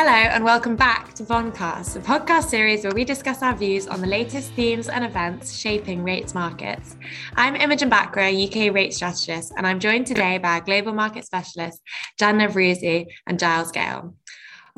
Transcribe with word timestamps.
Hello, 0.00 0.12
and 0.12 0.44
welcome 0.44 0.76
back 0.76 1.12
to 1.14 1.24
Bondcast, 1.24 1.96
a 1.96 1.98
podcast 1.98 2.44
series 2.44 2.84
where 2.84 2.94
we 2.94 3.04
discuss 3.04 3.42
our 3.42 3.52
views 3.52 3.88
on 3.88 4.00
the 4.00 4.06
latest 4.06 4.52
themes 4.52 4.88
and 4.88 5.04
events 5.04 5.56
shaping 5.56 6.04
rates 6.04 6.36
markets. 6.36 6.94
I'm 7.34 7.56
Imogen 7.56 7.90
Bachra, 7.90 8.30
UK 8.30 8.72
rate 8.72 8.94
strategist, 8.94 9.52
and 9.56 9.66
I'm 9.66 9.80
joined 9.80 10.06
today 10.06 10.38
by 10.38 10.50
our 10.50 10.60
global 10.60 10.94
market 10.94 11.24
specialist, 11.26 11.82
Jan 12.16 12.38
Nevruzi 12.38 13.06
and 13.26 13.40
Giles 13.40 13.72
Gale. 13.72 14.14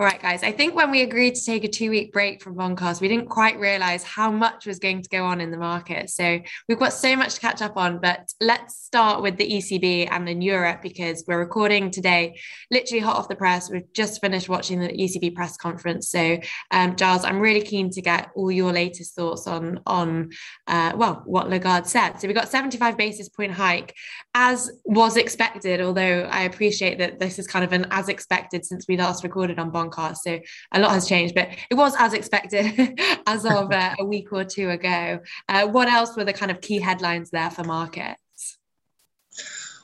All 0.00 0.06
right, 0.06 0.22
guys, 0.22 0.42
I 0.42 0.50
think 0.50 0.74
when 0.74 0.90
we 0.90 1.02
agreed 1.02 1.34
to 1.34 1.44
take 1.44 1.62
a 1.62 1.68
two 1.68 1.90
week 1.90 2.10
break 2.10 2.42
from 2.42 2.54
Bondcast, 2.54 3.02
we 3.02 3.08
didn't 3.08 3.28
quite 3.28 3.60
realize 3.60 4.02
how 4.02 4.30
much 4.30 4.64
was 4.64 4.78
going 4.78 5.02
to 5.02 5.08
go 5.10 5.26
on 5.26 5.42
in 5.42 5.50
the 5.50 5.58
market. 5.58 6.08
So 6.08 6.40
we've 6.66 6.78
got 6.78 6.94
so 6.94 7.14
much 7.14 7.34
to 7.34 7.40
catch 7.42 7.60
up 7.60 7.76
on, 7.76 8.00
but 8.00 8.32
let's 8.40 8.82
start 8.82 9.20
with 9.20 9.36
the 9.36 9.46
ECB 9.46 10.08
and 10.10 10.26
then 10.26 10.40
Europe 10.40 10.80
because 10.80 11.22
we're 11.28 11.38
recording 11.38 11.90
today, 11.90 12.40
literally 12.70 13.00
hot 13.00 13.16
off 13.16 13.28
the 13.28 13.36
press. 13.36 13.70
We've 13.70 13.92
just 13.92 14.22
finished 14.22 14.48
watching 14.48 14.80
the 14.80 14.88
ECB 14.88 15.34
press 15.34 15.58
conference. 15.58 16.08
So, 16.08 16.38
um, 16.70 16.96
Giles, 16.96 17.22
I'm 17.22 17.38
really 17.38 17.60
keen 17.60 17.90
to 17.90 18.00
get 18.00 18.30
all 18.34 18.50
your 18.50 18.72
latest 18.72 19.14
thoughts 19.14 19.46
on, 19.46 19.80
on 19.84 20.30
uh, 20.66 20.92
well, 20.96 21.20
what 21.26 21.50
Lagarde 21.50 21.86
said. 21.86 22.14
So 22.20 22.26
we 22.26 22.32
got 22.32 22.48
75 22.48 22.96
basis 22.96 23.28
point 23.28 23.52
hike 23.52 23.94
as 24.32 24.70
was 24.82 25.18
expected, 25.18 25.82
although 25.82 26.22
I 26.22 26.44
appreciate 26.44 26.96
that 27.00 27.18
this 27.18 27.38
is 27.38 27.46
kind 27.46 27.66
of 27.66 27.74
an 27.74 27.86
as 27.90 28.08
expected 28.08 28.64
since 28.64 28.86
we 28.88 28.96
last 28.96 29.24
recorded 29.24 29.58
on 29.58 29.70
So 30.22 30.40
a 30.72 30.80
lot 30.80 30.92
has 30.92 31.08
changed, 31.08 31.34
but 31.34 31.48
it 31.70 31.74
was 31.74 31.94
as 31.98 32.14
expected 32.14 33.00
as 33.26 33.44
of 33.44 33.72
uh, 33.72 33.94
a 33.98 34.04
week 34.04 34.32
or 34.32 34.44
two 34.44 34.70
ago. 34.70 35.20
Uh, 35.48 35.66
what 35.66 35.88
else 35.88 36.16
were 36.16 36.24
the 36.24 36.32
kind 36.32 36.50
of 36.50 36.60
key 36.60 36.78
headlines 36.78 37.30
there 37.30 37.50
for 37.50 37.64
markets? 37.64 38.58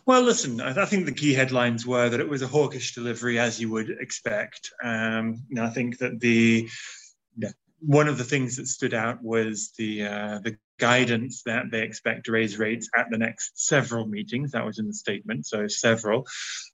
Well, 0.07 0.23
listen, 0.23 0.61
I 0.61 0.85
think 0.85 1.05
the 1.05 1.13
key 1.13 1.35
headlines 1.35 1.85
were 1.85 2.09
that 2.09 2.21
it 2.21 2.29
was 2.29 2.41
a 2.41 2.47
hawkish 2.47 2.95
delivery, 2.95 3.41
as 3.41 3.61
you 3.61 3.71
would 3.73 3.91
expect. 3.91 4.71
Um, 4.81 5.43
I 5.61 5.69
think 5.71 5.99
that 5.99 6.21
the 6.21 6.69
one 7.87 8.09
of 8.09 8.19
the 8.19 8.25
things 8.25 8.57
that 8.57 8.67
stood 8.67 8.95
out 8.95 9.23
was 9.23 9.73
the 9.79 10.05
uh, 10.05 10.41
the 10.43 10.57
guidance 10.79 11.43
that 11.45 11.71
they 11.71 11.83
expect 11.83 12.27
to 12.27 12.33
raise 12.33 12.59
rates 12.59 12.91
at 12.97 13.07
the 13.11 13.17
next 13.17 13.53
several 13.67 14.07
meetings. 14.07 14.51
That 14.53 14.67
was 14.67 14.79
in 14.79 14.89
the 14.89 14.93
statement, 14.93 15.47
so 15.47 15.69
several. 15.69 16.27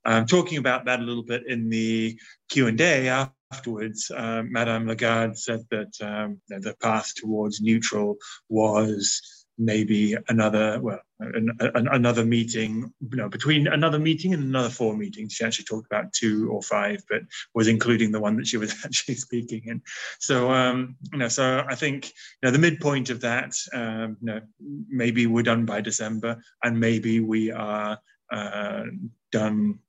Um, 0.05 0.25
talking 0.25 0.57
about 0.57 0.85
that 0.85 0.99
a 0.99 1.03
little 1.03 1.23
bit 1.23 1.43
in 1.47 1.69
the 1.69 2.19
Q 2.49 2.67
and 2.67 2.81
A 2.81 3.29
afterwards, 3.51 4.11
uh, 4.11 4.41
Madame 4.43 4.87
Lagarde 4.87 5.35
said 5.35 5.61
that 5.69 5.93
um, 6.01 6.41
the 6.49 6.75
path 6.81 7.13
towards 7.15 7.61
neutral 7.61 8.17
was 8.49 9.42
maybe 9.63 10.15
another 10.29 10.79
well 10.81 10.99
an, 11.19 11.49
an, 11.59 11.87
another 11.87 12.25
meeting 12.25 12.91
you 12.99 13.17
know 13.17 13.29
between 13.29 13.67
another 13.67 13.99
meeting 13.99 14.33
and 14.33 14.43
another 14.43 14.69
four 14.69 14.95
meetings 14.95 15.33
she 15.33 15.45
actually 15.45 15.65
talked 15.65 15.85
about 15.85 16.11
two 16.11 16.49
or 16.51 16.61
five 16.61 17.01
but 17.09 17.21
was 17.53 17.67
including 17.67 18.11
the 18.11 18.19
one 18.19 18.35
that 18.35 18.47
she 18.47 18.57
was 18.57 18.73
actually 18.85 19.15
speaking 19.15 19.63
in. 19.65 19.81
So 20.19 20.51
um 20.51 20.95
you 21.11 21.19
know 21.19 21.27
so 21.27 21.63
i 21.69 21.75
think 21.75 22.07
you 22.07 22.11
know 22.43 22.51
the 22.51 22.59
midpoint 22.59 23.09
of 23.09 23.21
that 23.21 23.53
um 23.73 24.17
you 24.21 24.27
know 24.27 24.41
maybe 24.89 25.27
we're 25.27 25.43
done 25.43 25.65
by 25.65 25.81
december 25.81 26.41
and 26.63 26.79
maybe 26.79 27.19
we 27.19 27.51
are 27.51 27.99
uh, 28.31 28.83
done 29.31 29.79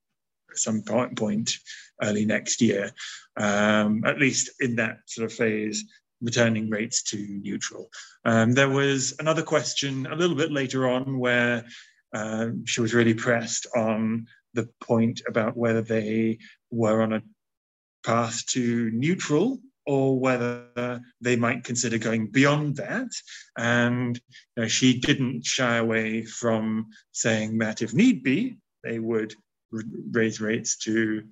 some 0.55 0.83
point 0.83 1.50
early 2.03 2.25
next 2.25 2.61
year. 2.61 2.92
Um, 3.36 4.05
at 4.05 4.19
least 4.19 4.50
in 4.61 4.77
that 4.77 4.98
sort 5.06 5.31
of 5.31 5.36
phase 5.36 5.84
returning 6.20 6.70
rates 6.70 7.02
to 7.02 7.16
neutral. 7.18 7.90
Um, 8.24 8.52
there 8.52 8.68
was 8.68 9.14
another 9.18 9.42
question 9.42 10.06
a 10.06 10.16
little 10.16 10.36
bit 10.36 10.52
later 10.52 10.88
on 10.88 11.18
where 11.18 11.64
um, 12.14 12.64
she 12.66 12.80
was 12.80 12.94
really 12.94 13.14
pressed 13.14 13.66
on 13.76 14.26
the 14.54 14.68
point 14.80 15.22
about 15.28 15.56
whether 15.56 15.82
they 15.82 16.38
were 16.70 17.02
on 17.02 17.12
a 17.12 17.22
path 18.04 18.46
to 18.46 18.90
neutral 18.92 19.60
or 19.86 20.18
whether 20.18 21.00
they 21.20 21.36
might 21.36 21.64
consider 21.64 21.98
going 21.98 22.28
beyond 22.28 22.76
that. 22.76 23.10
And 23.58 24.16
you 24.56 24.62
know, 24.62 24.69
she 24.69 25.00
didn't 25.00 25.44
shy 25.44 25.76
away 25.76 26.24
from 26.24 26.86
saying 27.12 27.58
that 27.58 27.82
if 27.82 27.92
need 27.92 28.22
be, 28.22 28.56
they 28.82 28.98
would 28.98 29.34
raise 30.10 30.41
rates 30.41 30.76
to 30.78 31.24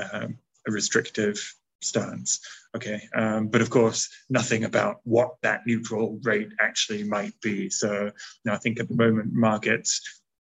um, 0.00 0.38
a 0.66 0.72
restrictive 0.72 1.54
stance. 1.84 2.40
Okay, 2.74 3.08
um, 3.14 3.48
but 3.48 3.60
of 3.60 3.70
course, 3.70 4.08
nothing 4.30 4.64
about 4.64 5.00
what 5.04 5.34
that 5.42 5.62
neutral 5.66 6.18
rate 6.22 6.52
actually 6.60 7.04
might 7.04 7.38
be. 7.40 7.68
So 7.68 8.04
you 8.04 8.12
know, 8.44 8.54
I 8.54 8.58
think 8.58 8.80
at 8.80 8.88
the 8.88 8.96
moment, 8.96 9.32
markets 9.32 10.00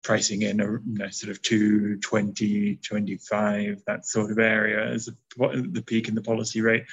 pricing 0.08 0.42
in 0.42 0.60
a 0.60 0.64
you 0.64 0.80
know, 0.86 1.08
sort 1.10 1.30
of 1.30 1.42
220, 1.42 2.76
25, 2.76 3.82
that 3.86 4.06
sort 4.06 4.30
of 4.30 4.38
area 4.38 4.86
as 4.86 5.10
the 5.36 5.84
peak 5.86 6.08
in 6.08 6.14
the 6.14 6.22
policy 6.22 6.60
rate. 6.60 6.84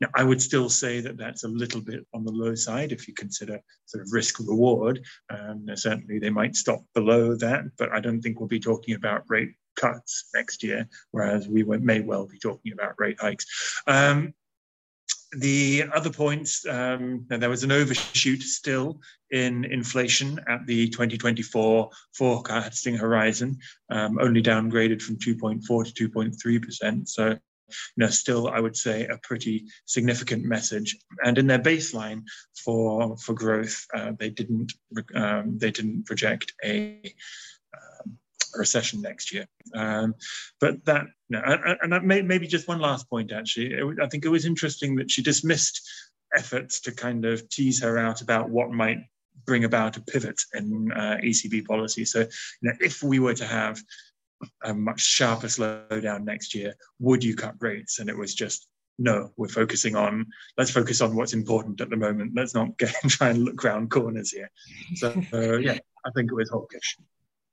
Now, 0.00 0.08
I 0.14 0.24
would 0.24 0.40
still 0.40 0.68
say 0.68 1.00
that 1.00 1.18
that's 1.18 1.44
a 1.44 1.48
little 1.48 1.80
bit 1.80 2.06
on 2.14 2.24
the 2.24 2.32
low 2.32 2.54
side 2.54 2.92
if 2.92 3.06
you 3.06 3.14
consider 3.14 3.60
sort 3.84 4.02
of 4.02 4.12
risk 4.12 4.38
reward. 4.38 5.04
Um, 5.28 5.66
certainly, 5.74 6.18
they 6.18 6.30
might 6.30 6.56
stop 6.56 6.82
below 6.94 7.34
that, 7.36 7.64
but 7.76 7.92
I 7.92 8.00
don't 8.00 8.22
think 8.22 8.38
we'll 8.38 8.48
be 8.48 8.60
talking 8.60 8.94
about 8.94 9.24
rate 9.28 9.52
cuts 9.76 10.28
next 10.34 10.62
year, 10.62 10.88
whereas 11.10 11.48
we 11.48 11.62
may 11.62 12.00
well 12.00 12.26
be 12.26 12.38
talking 12.38 12.72
about 12.72 12.94
rate 12.98 13.20
hikes. 13.20 13.80
Um, 13.86 14.34
the 15.32 15.84
other 15.94 16.10
points, 16.10 16.66
um, 16.66 17.24
there 17.28 17.48
was 17.48 17.64
an 17.64 17.72
overshoot 17.72 18.42
still 18.42 19.00
in 19.30 19.64
inflation 19.64 20.38
at 20.46 20.66
the 20.66 20.88
2024 20.90 21.90
forecasting 22.14 22.96
horizon, 22.96 23.58
um, 23.90 24.18
only 24.20 24.42
downgraded 24.42 25.00
from 25.00 25.16
2.4 25.16 25.94
to 25.94 26.08
2.3%. 26.08 27.08
So, 27.08 27.28
you 27.28 27.38
know, 27.96 28.08
still, 28.08 28.48
I 28.48 28.60
would 28.60 28.76
say 28.76 29.06
a 29.06 29.18
pretty 29.22 29.64
significant 29.86 30.44
message. 30.44 30.98
And 31.24 31.38
in 31.38 31.46
their 31.46 31.58
baseline 31.58 32.24
for 32.62 33.16
for 33.16 33.32
growth, 33.32 33.86
uh, 33.94 34.12
they 34.18 34.28
didn't 34.28 34.74
um, 35.14 35.56
they 35.56 35.70
didn't 35.70 36.04
project 36.04 36.52
a 36.62 37.14
a 38.54 38.58
recession 38.58 39.00
next 39.00 39.32
year. 39.32 39.46
Um, 39.74 40.14
but 40.60 40.84
that, 40.84 41.04
you 41.28 41.38
know, 41.38 41.42
and, 41.44 41.78
and 41.82 41.92
that 41.92 42.04
may, 42.04 42.22
maybe 42.22 42.46
just 42.46 42.68
one 42.68 42.80
last 42.80 43.08
point, 43.08 43.32
actually. 43.32 43.74
It, 43.74 44.00
I 44.02 44.08
think 44.08 44.24
it 44.24 44.30
was 44.30 44.46
interesting 44.46 44.96
that 44.96 45.10
she 45.10 45.22
dismissed 45.22 45.80
efforts 46.36 46.80
to 46.82 46.92
kind 46.92 47.24
of 47.24 47.48
tease 47.48 47.82
her 47.82 47.98
out 47.98 48.22
about 48.22 48.48
what 48.48 48.70
might 48.70 48.98
bring 49.44 49.64
about 49.64 49.96
a 49.96 50.02
pivot 50.02 50.40
in 50.54 50.92
uh, 50.92 51.18
ECB 51.22 51.66
policy. 51.66 52.04
So, 52.04 52.20
you 52.20 52.28
know, 52.62 52.72
if 52.80 53.02
we 53.02 53.18
were 53.18 53.34
to 53.34 53.46
have 53.46 53.80
a 54.64 54.74
much 54.74 55.00
sharper 55.00 55.46
slowdown 55.46 56.24
next 56.24 56.54
year, 56.54 56.74
would 56.98 57.22
you 57.22 57.34
cut 57.34 57.54
rates? 57.60 57.98
And 57.98 58.08
it 58.08 58.16
was 58.16 58.34
just 58.34 58.68
no, 58.98 59.30
we're 59.36 59.48
focusing 59.48 59.96
on 59.96 60.26
let's 60.58 60.70
focus 60.70 61.00
on 61.00 61.16
what's 61.16 61.32
important 61.32 61.80
at 61.80 61.90
the 61.90 61.96
moment. 61.96 62.32
Let's 62.36 62.54
not 62.54 62.76
get 62.78 62.94
try 63.08 63.30
and 63.30 63.44
look 63.44 63.64
around 63.64 63.90
corners 63.90 64.30
here. 64.30 64.50
So 64.96 65.10
uh, 65.32 65.56
yeah, 65.58 65.78
I 66.04 66.10
think 66.14 66.30
it 66.30 66.34
was 66.34 66.50
hawkish 66.50 66.98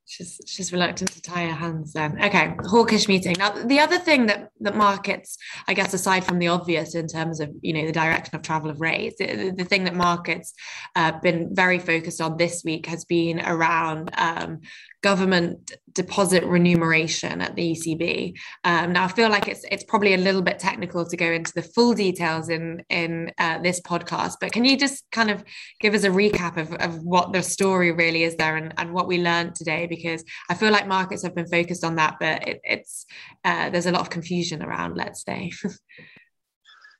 she's 0.10 0.42
she's 0.46 0.74
reluctant 0.74 1.12
to 1.12 1.22
tie 1.22 1.46
her 1.46 1.54
hands 1.54 1.94
then. 1.94 2.22
Okay 2.24 2.56
hawkish 2.64 3.08
meeting. 3.08 3.36
Now 3.38 3.52
the 3.52 3.80
other 3.80 4.00
thing 4.00 4.26
that 4.26 4.50
that 4.62 4.76
markets 4.76 5.38
i 5.68 5.74
guess 5.74 5.94
aside 5.94 6.24
from 6.24 6.40
the 6.40 6.48
obvious 6.48 6.96
in 6.96 7.08
terms 7.08 7.40
of 7.40 7.50
you 7.62 7.74
know 7.74 7.86
the 7.86 7.92
direction 7.92 8.36
of 8.36 8.42
travel 8.42 8.70
of 8.70 8.82
rates 8.82 9.18
the, 9.20 9.52
the 9.56 9.64
thing 9.64 9.84
that 9.86 9.96
markets 9.96 10.54
uh, 10.96 11.14
been 11.22 11.54
very 11.54 11.80
focused 11.80 12.22
on 12.22 12.38
this 12.38 12.64
week 12.64 12.86
has 12.86 13.06
been 13.06 13.40
around 13.40 14.10
um, 14.18 14.60
government 15.02 15.72
deposit 15.94 16.44
remuneration 16.46 17.42
at 17.42 17.56
the 17.56 17.72
ECB. 17.72 18.34
Um, 18.64 18.94
now, 18.94 19.06
I 19.06 19.08
feel 19.08 19.30
like 19.30 19.48
it's 19.48 19.66
it's 19.72 19.84
probably 19.84 20.14
a 20.14 20.18
little 20.18 20.42
bit 20.42 20.60
technical 20.60 21.06
to 21.06 21.18
go 21.18 21.32
into 21.32 21.54
the 21.54 21.62
full 21.62 21.94
details 21.94 22.50
in 22.50 22.84
in 22.90 23.32
uh, 23.38 23.60
this 23.60 23.80
podcast, 23.82 24.36
but 24.42 24.52
can 24.52 24.66
you 24.66 24.78
just 24.78 25.06
kind 25.12 25.32
of 25.32 25.44
give 25.80 25.94
us 25.94 26.04
a 26.04 26.10
recap 26.10 26.58
of, 26.58 26.74
of 26.76 27.02
what 27.04 27.34
the 27.34 27.42
story 27.42 27.92
really 27.92 28.24
is 28.24 28.36
there 28.36 28.58
and, 28.58 28.74
and 28.78 28.94
what 28.94 29.08
we 29.08 29.22
learned 29.22 29.56
today? 29.56 29.88
Because 29.88 30.24
I 30.50 30.54
feel 30.56 30.72
like 30.72 30.88
markets 30.88 31.24
have 31.24 31.36
been 31.36 31.48
focused 31.48 31.84
on 31.84 31.96
that, 31.96 32.18
but 32.20 32.48
it, 32.48 32.62
it's 32.64 33.06
uh, 33.46 33.70
there's 33.70 33.86
a 33.86 33.92
lot 33.92 34.02
of 34.02 34.10
confusion 34.10 34.62
around. 34.62 34.98
Let's 34.98 35.24
say. 35.24 35.52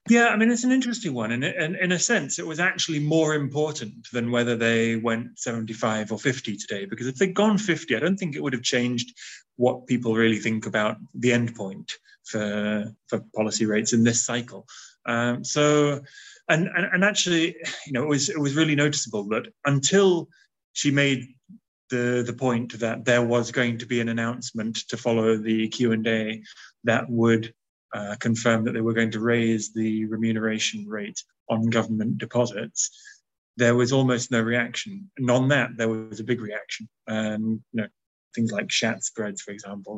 Yeah, 0.08 0.30
I 0.30 0.38
mean, 0.38 0.50
it's 0.50 0.64
an 0.64 0.72
interesting 0.72 1.14
one. 1.14 1.32
And, 1.32 1.44
and 1.44 1.76
in 1.76 1.92
a 1.92 2.00
sense, 2.00 2.40
it 2.40 2.48
was 2.48 2.60
actually 2.60 3.00
more 3.00 3.36
important 3.36 4.08
than 4.12 4.32
whether 4.32 4.56
they 4.56 4.96
went 4.96 5.38
75 5.38 6.12
or 6.12 6.20
50 6.20 6.58
today, 6.58 6.86
because 6.86 7.08
if 7.08 7.16
they'd 7.16 7.34
gone 7.34 7.58
50, 7.58 7.96
I 7.96 8.00
don't 8.00 8.18
think 8.18 8.36
it 8.36 8.42
would 8.42 8.54
have 8.54 8.64
changed 8.64 9.16
what 9.58 9.88
people 9.88 10.16
really 10.16 10.40
think 10.40 10.66
about 10.66 10.98
the 11.14 11.34
end 11.34 11.54
point 11.54 11.92
for, 12.24 12.92
for 13.08 13.24
policy 13.36 13.66
rates 13.66 13.94
in 13.94 14.04
this 14.04 14.26
cycle. 14.26 14.66
Um, 15.06 15.44
so, 15.44 16.02
and, 16.48 16.70
and, 16.76 16.86
and 16.94 17.04
actually, 17.04 17.58
you 17.86 17.94
know, 17.94 18.04
it 18.04 18.10
was, 18.10 18.30
it 18.30 18.40
was 18.40 18.56
really 18.56 18.76
noticeable 18.76 19.26
that 19.30 19.48
until 19.66 20.30
she 20.74 20.92
made 20.92 21.28
the, 21.90 22.24
the 22.26 22.34
point 22.34 22.80
that 22.80 23.06
there 23.06 23.24
was 23.24 23.52
going 23.52 23.78
to 23.80 23.86
be 23.86 24.00
an 24.00 24.10
announcement 24.10 24.78
to 24.88 24.98
follow 24.98 25.38
the 25.38 25.68
Q&A 25.70 26.42
that 26.86 27.10
would 27.10 27.54
uh, 27.94 28.16
confirmed 28.20 28.68
that 28.68 28.74
they 28.74 28.82
were 28.82 28.94
going 28.94 29.12
to 29.12 29.20
raise 29.20 29.74
the 29.74 30.06
remuneration 30.06 30.88
rate 30.88 31.24
on 31.50 31.70
government 31.70 32.18
deposits, 32.18 32.90
there 33.58 33.76
was 33.76 33.92
almost 33.92 34.32
no 34.32 34.42
reaction. 34.42 35.10
And 35.18 35.30
on 35.30 35.48
that, 35.50 35.72
there 35.76 35.90
was 35.90 36.20
a 36.20 36.24
big 36.24 36.42
reaction. 36.42 36.88
And 37.08 37.62
you 37.72 37.82
know, 37.82 37.88
things 38.36 38.52
like 38.52 38.72
Schatz 38.72 39.08
spreads, 39.08 39.42
for 39.42 39.52
example, 39.52 39.98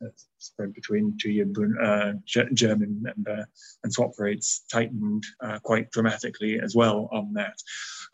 the 0.00 0.12
spread 0.38 0.72
between 0.74 1.16
two-year 1.20 1.46
uh, 1.82 2.12
German 2.54 3.04
and, 3.06 3.46
and 3.82 3.92
swap 3.92 4.12
rates 4.18 4.64
tightened 4.70 5.24
uh, 5.40 5.58
quite 5.62 5.90
dramatically 5.90 6.60
as 6.60 6.74
well 6.74 7.08
on 7.12 7.34
that. 7.34 7.56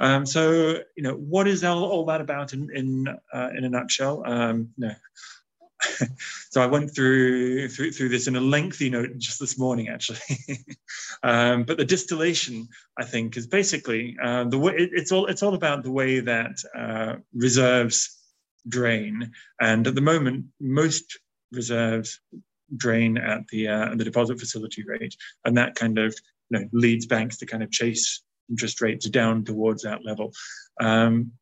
Um, 0.00 0.26
so, 0.26 0.78
you 0.96 1.02
know, 1.02 1.14
what 1.14 1.46
is 1.46 1.64
all, 1.64 1.84
all 1.84 2.04
that 2.06 2.20
about 2.20 2.52
in 2.52 2.68
in, 2.74 3.08
uh, 3.32 3.50
in 3.56 3.64
a 3.64 3.68
nutshell? 3.68 4.22
Um, 4.26 4.70
no. 4.76 4.92
so 6.50 6.62
I 6.62 6.66
went 6.66 6.94
through, 6.94 7.68
through 7.68 7.92
through 7.92 8.08
this 8.08 8.26
in 8.26 8.36
a 8.36 8.40
lengthy 8.40 8.90
note 8.90 9.18
just 9.18 9.40
this 9.40 9.58
morning, 9.58 9.88
actually. 9.88 10.18
um, 11.22 11.64
but 11.64 11.76
the 11.76 11.84
distillation, 11.84 12.68
I 12.98 13.04
think, 13.04 13.36
is 13.36 13.46
basically 13.46 14.16
uh, 14.22 14.44
the 14.44 14.58
way 14.58 14.74
it, 14.74 14.90
it's 14.92 15.12
all 15.12 15.26
it's 15.26 15.42
all 15.42 15.54
about 15.54 15.82
the 15.82 15.90
way 15.90 16.20
that 16.20 16.56
uh, 16.76 17.16
reserves 17.34 18.18
drain. 18.68 19.32
And 19.60 19.86
at 19.86 19.94
the 19.94 20.00
moment, 20.00 20.46
most 20.60 21.18
reserves 21.50 22.20
drain 22.76 23.18
at 23.18 23.46
the 23.48 23.68
uh, 23.68 23.94
the 23.94 24.04
deposit 24.04 24.38
facility 24.38 24.84
rate, 24.84 25.16
and 25.44 25.56
that 25.56 25.74
kind 25.74 25.98
of 25.98 26.14
you 26.50 26.58
know, 26.58 26.68
leads 26.72 27.06
banks 27.06 27.38
to 27.38 27.46
kind 27.46 27.62
of 27.62 27.70
chase 27.70 28.22
interest 28.50 28.80
rates 28.80 29.08
down 29.08 29.44
towards 29.44 29.82
that 29.82 30.04
level. 30.04 30.32
Um, 30.80 31.32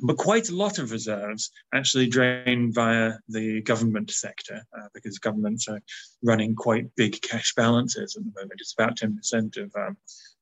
but 0.00 0.16
quite 0.16 0.48
a 0.48 0.54
lot 0.54 0.78
of 0.78 0.92
reserves 0.92 1.50
actually 1.74 2.06
drain 2.06 2.72
via 2.72 3.14
the 3.28 3.62
government 3.62 4.10
sector 4.10 4.62
uh, 4.76 4.88
because 4.94 5.18
governments 5.18 5.66
are 5.68 5.80
running 6.22 6.54
quite 6.54 6.94
big 6.94 7.20
cash 7.20 7.54
balances 7.54 8.16
at 8.16 8.22
the 8.24 8.40
moment. 8.40 8.60
It's 8.60 8.74
about 8.78 8.96
10% 8.96 9.56
of, 9.56 9.72
um, 9.76 9.96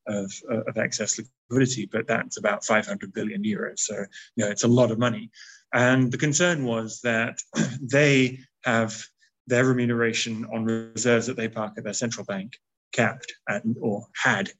of, 0.07 0.31
uh, 0.51 0.61
of 0.67 0.77
excess 0.77 1.19
liquidity, 1.49 1.87
but 1.91 2.07
that's 2.07 2.37
about 2.37 2.65
500 2.65 3.13
billion 3.13 3.43
euros. 3.43 3.79
So, 3.79 3.95
you 4.35 4.45
know, 4.45 4.51
it's 4.51 4.63
a 4.63 4.67
lot 4.67 4.91
of 4.91 4.99
money. 4.99 5.31
And 5.73 6.11
the 6.11 6.17
concern 6.17 6.63
was 6.63 7.01
that 7.01 7.39
they 7.81 8.39
have 8.63 9.03
their 9.47 9.65
remuneration 9.65 10.45
on 10.53 10.65
reserves 10.65 11.25
that 11.27 11.37
they 11.37 11.47
park 11.47 11.73
at 11.77 11.83
their 11.83 11.93
central 11.93 12.25
bank 12.25 12.59
capped 12.91 13.33
or 13.81 14.05
had 14.13 14.51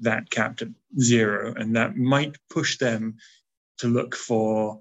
that 0.00 0.30
capped 0.30 0.62
at 0.62 0.68
zero. 1.00 1.54
And 1.56 1.76
that 1.76 1.96
might 1.96 2.36
push 2.50 2.78
them 2.78 3.16
to 3.78 3.88
look 3.88 4.14
for 4.14 4.78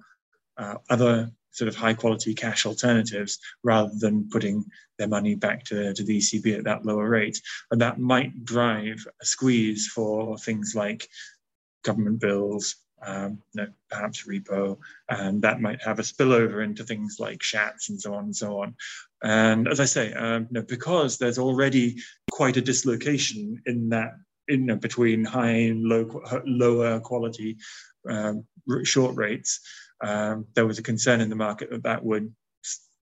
uh, 0.58 0.76
other 0.90 1.32
sort 1.52 1.68
of 1.68 1.76
high 1.76 1.94
quality 1.94 2.34
cash 2.36 2.66
alternatives 2.66 3.40
rather 3.64 3.92
than 4.00 4.30
putting 4.30 4.64
their 4.98 5.08
money 5.08 5.34
back 5.36 5.64
to, 5.66 5.94
to 5.94 6.04
the 6.04 6.20
ECB 6.20 6.58
at 6.58 6.64
that 6.64 6.86
lower 6.86 7.10
rate. 7.10 7.42
And 7.72 7.82
that 7.82 8.00
might 8.00 8.46
drive 8.46 9.06
a 9.22 9.26
squeeze 9.26 9.88
for 9.88 10.38
things 10.38 10.74
like 10.76 11.08
government 11.84 12.20
bills, 12.20 12.76
um, 13.06 13.40
you 13.54 13.64
know, 13.64 13.68
perhaps 13.90 14.28
repo, 14.28 14.78
and 15.10 15.42
that 15.42 15.62
might 15.62 15.82
have 15.82 16.00
a 16.00 16.04
spillover 16.04 16.64
into 16.64 16.84
things 16.84 17.18
like 17.20 17.44
Schatz 17.44 17.90
and 17.90 18.00
so 18.00 18.14
on 18.14 18.26
and 18.26 18.36
so 18.36 18.62
on. 18.62 18.76
And 19.24 19.68
as 19.68 19.80
I 19.80 19.86
say, 19.86 20.14
um, 20.14 20.48
you 20.50 20.60
know, 20.60 20.62
because 20.62 21.18
there's 21.18 21.40
already 21.40 21.98
quite 22.32 22.58
a 22.58 22.62
dislocation 22.62 23.62
in 23.66 23.90
that, 23.90 24.14
you 24.48 24.58
know, 24.58 24.76
between 24.76 25.24
high 25.24 25.70
and 25.70 25.84
low, 25.84 26.22
lower 26.46 27.00
quality 27.00 27.58
um, 28.10 28.46
short 28.84 29.16
rates, 29.16 29.60
um, 30.02 30.46
there 30.54 30.68
was 30.68 30.80
a 30.80 30.84
concern 30.84 31.22
in 31.22 31.30
the 31.30 31.36
market 31.36 31.70
that 31.72 31.84
that 31.84 32.04
would 32.04 32.34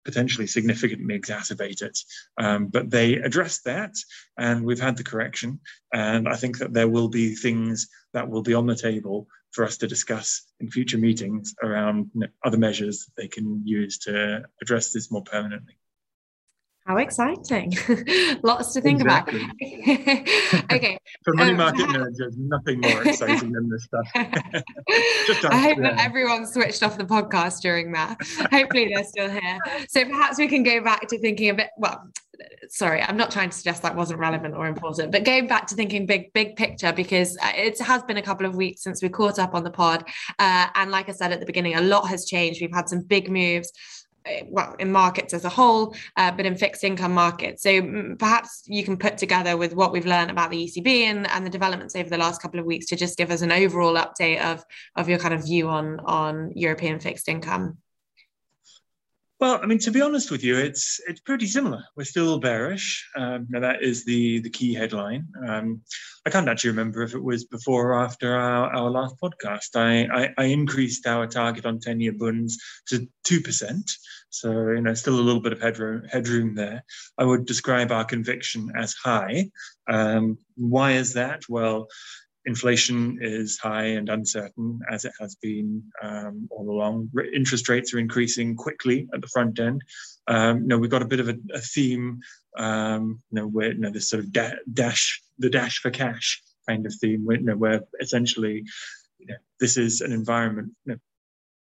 potentially 0.06 0.48
significantly 0.48 1.20
exacerbate 1.20 1.82
it. 1.82 2.00
Um, 2.38 2.68
but 2.68 2.90
they 2.90 3.16
addressed 3.16 3.66
that, 3.66 3.96
and 4.38 4.64
we've 4.64 4.80
had 4.80 4.98
the 4.98 5.04
correction. 5.04 5.60
And 5.92 6.30
I 6.30 6.36
think 6.36 6.60
that 6.60 6.74
there 6.74 6.88
will 6.88 7.10
be 7.10 7.36
things 7.36 7.90
that 8.14 8.30
will 8.30 8.44
be 8.44 8.54
on 8.54 8.68
the 8.68 8.76
table 8.76 9.28
for 9.52 9.66
us 9.66 9.78
to 9.78 9.88
discuss 9.88 10.44
in 10.60 10.70
future 10.70 10.98
meetings 10.98 11.56
around 11.64 12.12
you 12.14 12.22
know, 12.22 12.28
other 12.44 12.58
measures 12.58 13.10
they 13.18 13.28
can 13.28 13.66
use 13.66 13.98
to 14.00 14.44
address 14.62 14.92
this 14.92 15.12
more 15.12 15.24
permanently. 15.24 15.78
How 16.86 16.98
exciting. 16.98 17.74
Lots 18.44 18.74
to 18.74 18.82
think 18.82 19.02
exactly. 19.02 19.42
about. 19.42 20.64
okay. 20.72 21.00
For 21.24 21.34
money 21.34 21.52
um, 21.52 21.58
market 21.58 21.88
nerds, 21.88 22.18
there's 22.18 22.38
nothing 22.38 22.80
more 22.80 23.08
exciting 23.08 23.52
than 23.54 23.70
this 23.70 23.86
stuff. 23.86 24.08
I 24.16 25.58
hope 25.58 25.80
that 25.80 25.96
everyone 25.98 26.46
switched 26.46 26.84
off 26.84 27.00
the 27.00 27.06
podcast 27.06 27.62
during 27.62 27.92
that. 27.94 28.18
Hopefully 28.52 28.92
they're 28.94 29.04
still 29.04 29.32
here. 29.32 29.58
So 29.90 30.06
perhaps 30.06 30.38
we 30.38 30.48
can 30.48 30.62
go 30.62 30.84
back 30.84 31.08
to 31.08 31.18
thinking 31.18 31.50
a 31.50 31.56
bit, 31.56 31.70
well, 31.80 32.08
sorry, 32.70 33.02
I'm 33.02 33.18
not 33.18 33.32
trying 33.32 33.50
to 33.50 33.58
suggest 33.58 33.82
that 33.82 33.96
wasn't 33.96 34.20
relevant 34.20 34.54
or 34.54 34.68
important, 34.68 35.12
but 35.12 35.24
going 35.24 35.48
back 35.48 35.66
to 35.68 35.76
thinking 35.76 36.06
big, 36.06 36.34
big 36.34 36.56
picture, 36.56 36.94
because 36.94 37.36
uh, 37.38 37.52
it 37.56 37.80
has 37.80 38.04
been 38.04 38.18
a 38.18 38.22
couple 38.22 38.46
of 38.46 38.56
weeks 38.56 38.84
since 38.84 39.02
we 39.02 39.10
caught 39.10 39.40
up 39.40 39.56
on 39.56 39.64
the 39.64 39.72
pod. 39.72 40.08
Uh, 40.38 40.68
and 40.76 40.92
like 40.92 41.10
I 41.10 41.14
said 41.14 41.32
at 41.32 41.40
the 41.40 41.48
beginning, 41.48 41.76
a 41.76 41.82
lot 41.82 42.08
has 42.10 42.26
changed. 42.26 42.62
We've 42.62 42.72
had 42.72 42.90
some 42.90 43.02
big 43.02 43.32
moves 43.32 43.72
well, 44.48 44.76
in 44.80 44.92
markets 44.92 45.34
as 45.34 45.46
a 45.46 45.50
whole, 45.50 45.96
uh, 46.18 46.32
but 46.32 46.46
in 46.46 46.56
fixed 46.56 46.84
income 46.84 47.14
markets. 47.14 47.64
So 47.64 47.70
mm, 47.70 48.20
perhaps 48.20 48.64
you 48.66 48.84
can 48.84 48.98
put 48.98 49.18
together 49.18 49.58
with 49.58 49.74
what 49.74 49.92
we've 49.92 50.06
learned 50.06 50.32
about 50.32 50.52
the 50.52 50.66
ECB 50.66 50.88
and, 51.04 51.30
and 51.30 51.46
the 51.46 51.50
developments 51.50 51.96
over 51.96 52.10
the 52.10 52.18
last 52.18 52.42
couple 52.42 52.60
of 52.60 52.66
weeks 52.66 52.88
to 52.88 52.96
just 52.96 53.18
give 53.18 53.32
us 53.32 53.42
an 53.42 53.52
overall 53.52 53.96
update 53.96 54.42
of, 54.42 54.64
of 54.96 55.10
your 55.10 55.20
kind 55.20 55.34
of 55.34 55.44
view 55.44 55.70
on, 55.70 56.00
on 56.02 56.52
European 56.56 57.00
fixed 57.00 57.30
income. 57.30 57.78
Well, 59.38 59.60
I 59.62 59.66
mean, 59.66 59.80
to 59.80 59.92
be 59.92 60.02
honest 60.02 60.32
with 60.32 60.46
you, 60.46 60.58
it's 60.58 61.02
it's 61.10 61.20
pretty 61.20 61.46
similar. 61.46 61.84
We're 61.98 62.06
still 62.06 62.40
bearish. 62.40 63.06
Um, 63.18 63.48
now 63.50 63.60
that 63.60 63.84
is 63.84 64.06
the 64.06 64.40
the 64.40 64.50
key 64.50 64.74
headline. 64.74 65.28
Um, 65.46 65.82
I 66.26 66.30
can't 66.30 66.48
actually 66.48 66.70
remember 66.70 67.04
if 67.04 67.14
it 67.14 67.24
was 67.24 67.44
before 67.44 67.92
or 67.92 68.02
after 68.02 68.34
our, 68.34 68.74
our 68.74 68.90
last 68.90 69.16
podcast. 69.22 69.76
I, 69.76 70.06
I, 70.06 70.34
I 70.38 70.46
increased 70.46 71.06
our 71.06 71.28
target 71.28 71.66
on 71.66 71.80
ten 71.80 72.00
year 72.00 72.14
bunds 72.14 72.58
to 72.88 73.08
two 73.26 73.42
percent. 73.42 73.92
So 74.30 74.70
you 74.72 74.82
know, 74.82 74.94
still 74.94 75.20
a 75.20 75.22
little 75.22 75.42
bit 75.42 75.54
of 75.54 75.62
headroom 75.62 76.04
headroom 76.10 76.56
there. 76.56 76.84
I 77.18 77.24
would 77.24 77.46
describe 77.46 77.92
our 77.92 78.06
conviction 78.06 78.72
as 78.78 78.94
high. 78.94 79.50
Um, 79.88 80.38
why 80.56 80.94
is 80.94 81.14
that? 81.14 81.44
Well, 81.48 81.88
inflation 82.46 83.18
is 83.22 83.58
high 83.58 83.86
and 83.86 84.10
uncertain 84.10 84.80
as 84.90 85.06
it 85.06 85.14
has 85.20 85.36
been 85.36 85.84
um, 86.02 86.48
all 86.52 86.70
along. 86.70 87.10
Interest 87.34 87.68
rates 87.70 87.94
are 87.94 88.00
increasing 88.00 88.56
quickly 88.56 89.08
at 89.14 89.22
the 89.22 89.28
front 89.28 89.60
end. 89.60 89.82
Um, 90.28 90.62
you 90.62 90.68
know, 90.68 90.78
we've 90.78 90.92
got 90.92 91.02
a 91.02 91.08
bit 91.08 91.20
of 91.20 91.30
a, 91.30 91.36
a 91.54 91.60
theme, 91.60 92.20
um, 92.58 93.22
you 93.32 93.42
know, 93.42 93.48
where 93.48 93.74
you 93.74 93.80
know 93.80 93.92
this 93.92 94.10
sort 94.10 94.24
of 94.24 94.32
da- 94.32 94.60
dash, 94.72 95.22
the 95.40 95.50
dash 95.50 95.80
for 95.80 95.92
cash 95.92 96.42
kind 96.68 96.86
of 96.86 96.94
theme, 97.02 97.26
where, 97.26 97.38
you 97.38 97.46
know, 97.46 97.58
where 97.58 97.82
essentially, 98.00 98.64
you 99.20 99.28
know, 99.28 99.36
this 99.60 99.78
is 99.78 100.02
an 100.02 100.12
environment, 100.12 100.72
you 100.86 100.94
know, 100.94 101.00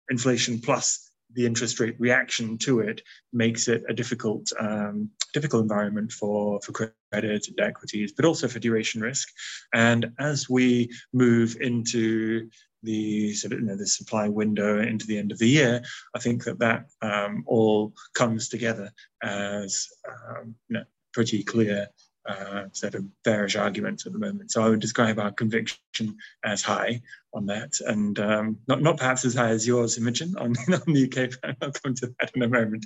inflation 0.09 0.59
plus 0.61 1.11
the 1.35 1.45
interest 1.45 1.79
rate 1.79 1.95
reaction 1.99 2.57
to 2.59 2.79
it 2.79 3.01
makes 3.33 3.67
it 3.67 3.83
a 3.87 3.93
difficult 3.93 4.51
um, 4.59 5.09
difficult 5.33 5.61
environment 5.63 6.11
for 6.11 6.59
for 6.61 6.71
credit 6.71 7.47
and 7.47 7.59
equities, 7.59 8.13
but 8.13 8.25
also 8.25 8.47
for 8.47 8.59
duration 8.59 9.01
risk. 9.01 9.27
And 9.73 10.11
as 10.19 10.49
we 10.49 10.89
move 11.13 11.57
into 11.59 12.49
the 12.83 13.33
sort 13.33 13.53
of 13.53 13.59
you 13.59 13.65
know 13.65 13.75
the 13.75 13.87
supply 13.87 14.27
window 14.29 14.81
into 14.81 15.05
the 15.05 15.17
end 15.17 15.31
of 15.31 15.37
the 15.37 15.49
year, 15.49 15.83
I 16.15 16.19
think 16.19 16.43
that 16.45 16.59
that 16.59 16.85
um, 17.01 17.43
all 17.45 17.93
comes 18.13 18.49
together 18.49 18.91
as 19.21 19.87
um, 20.07 20.55
you 20.69 20.77
know, 20.77 20.85
pretty 21.13 21.43
clear 21.43 21.87
uh, 22.27 22.63
set 22.71 22.95
of 22.95 23.05
bearish 23.23 23.55
arguments 23.55 24.05
at 24.05 24.13
the 24.13 24.19
moment. 24.19 24.51
So 24.51 24.63
I 24.63 24.69
would 24.69 24.79
describe 24.79 25.19
our 25.19 25.31
conviction 25.31 26.17
as 26.43 26.61
high 26.61 27.01
on 27.33 27.45
that, 27.47 27.73
and 27.85 28.19
um, 28.19 28.57
not 28.67 28.81
not 28.81 28.97
perhaps 28.97 29.25
as 29.25 29.35
high 29.35 29.49
as 29.49 29.67
yours, 29.67 29.97
Imogen, 29.97 30.35
on, 30.37 30.55
on 30.73 30.93
the 30.93 31.05
UK. 31.05 31.55
I'll 31.61 31.71
come 31.71 31.95
to 31.95 32.13
that 32.19 32.31
in 32.35 32.41
a 32.41 32.47
moment. 32.47 32.85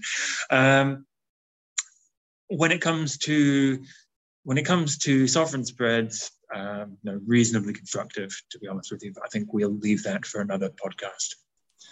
Um, 0.50 1.06
when 2.48 2.72
it 2.72 2.82
comes 2.82 3.18
to 3.20 3.82
when 4.44 4.58
it 4.58 4.66
comes 4.66 4.98
to 5.00 5.28
sovereign 5.28 5.66
spreads, 5.66 6.32
um, 6.54 6.98
you 7.04 7.12
know, 7.12 7.22
reasonably 7.26 7.74
constructive, 7.74 8.32
to 8.50 8.60
be 8.60 8.68
honest 8.68 8.92
with 8.92 9.04
you. 9.04 9.14
But 9.14 9.24
I 9.26 9.28
think 9.28 9.54
we'll 9.54 9.78
leave 9.78 10.04
that 10.04 10.26
for 10.26 10.42
another 10.42 10.70
podcast. 10.70 11.36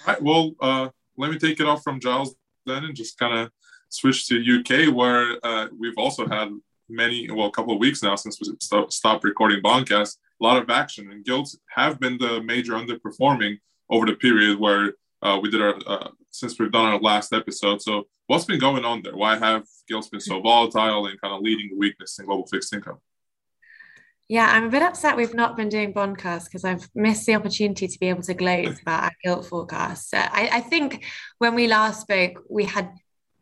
Right. 0.05 0.21
Well, 0.21 0.53
uh, 0.61 0.89
let 1.17 1.31
me 1.31 1.39
take 1.39 1.59
it 1.59 1.67
off 1.67 1.83
from 1.83 1.99
Giles 1.99 2.35
then, 2.65 2.85
and 2.85 2.95
just 2.95 3.17
kind 3.17 3.37
of 3.39 3.51
switch 3.89 4.27
to 4.27 4.59
UK, 4.59 4.93
where 4.93 5.37
uh, 5.43 5.67
we've 5.77 5.97
also 5.97 6.27
had 6.27 6.49
many, 6.89 7.29
well, 7.31 7.47
a 7.47 7.51
couple 7.51 7.73
of 7.73 7.79
weeks 7.79 8.03
now 8.03 8.15
since 8.15 8.39
we 8.39 8.53
st- 8.59 8.91
stopped 8.91 9.23
recording 9.23 9.61
Bondcast, 9.61 10.17
a 10.39 10.43
lot 10.43 10.61
of 10.61 10.69
action. 10.69 11.11
And 11.11 11.25
gilts 11.25 11.57
have 11.69 11.99
been 11.99 12.17
the 12.17 12.41
major 12.41 12.73
underperforming 12.73 13.59
over 13.89 14.05
the 14.05 14.13
period 14.13 14.59
where 14.59 14.93
uh, 15.21 15.39
we 15.41 15.49
did 15.49 15.61
our, 15.61 15.75
uh, 15.85 16.09
since 16.31 16.59
we've 16.59 16.71
done 16.71 16.85
our 16.85 16.99
last 16.99 17.33
episode. 17.33 17.81
So, 17.81 18.07
what's 18.27 18.45
been 18.45 18.59
going 18.59 18.85
on 18.85 19.01
there? 19.01 19.15
Why 19.15 19.37
have 19.37 19.63
gilts 19.87 20.09
been 20.09 20.19
so 20.19 20.41
volatile 20.41 21.07
and 21.07 21.19
kind 21.21 21.33
of 21.33 21.41
leading 21.41 21.69
the 21.69 21.77
weakness 21.77 22.19
in 22.19 22.25
global 22.25 22.47
fixed 22.47 22.73
income? 22.73 22.99
Yeah, 24.29 24.47
I'm 24.51 24.65
a 24.65 24.69
bit 24.69 24.81
upset 24.81 25.15
we've 25.15 25.33
not 25.33 25.55
been 25.55 25.69
doing 25.69 25.93
Bondcast 25.93 26.45
because 26.45 26.65
I've 26.65 26.89
missed 26.93 27.25
the 27.25 27.35
opportunity 27.35 27.87
to 27.87 27.99
be 27.99 28.09
able 28.09 28.23
to 28.23 28.33
gloat 28.33 28.79
about 28.81 29.03
our 29.03 29.11
gilt 29.23 29.45
forecast. 29.45 30.13
Uh, 30.13 30.27
I, 30.29 30.49
I 30.53 30.59
think 30.59 31.05
when 31.37 31.55
we 31.55 31.67
last 31.67 32.01
spoke, 32.01 32.43
we 32.49 32.65
had 32.65 32.91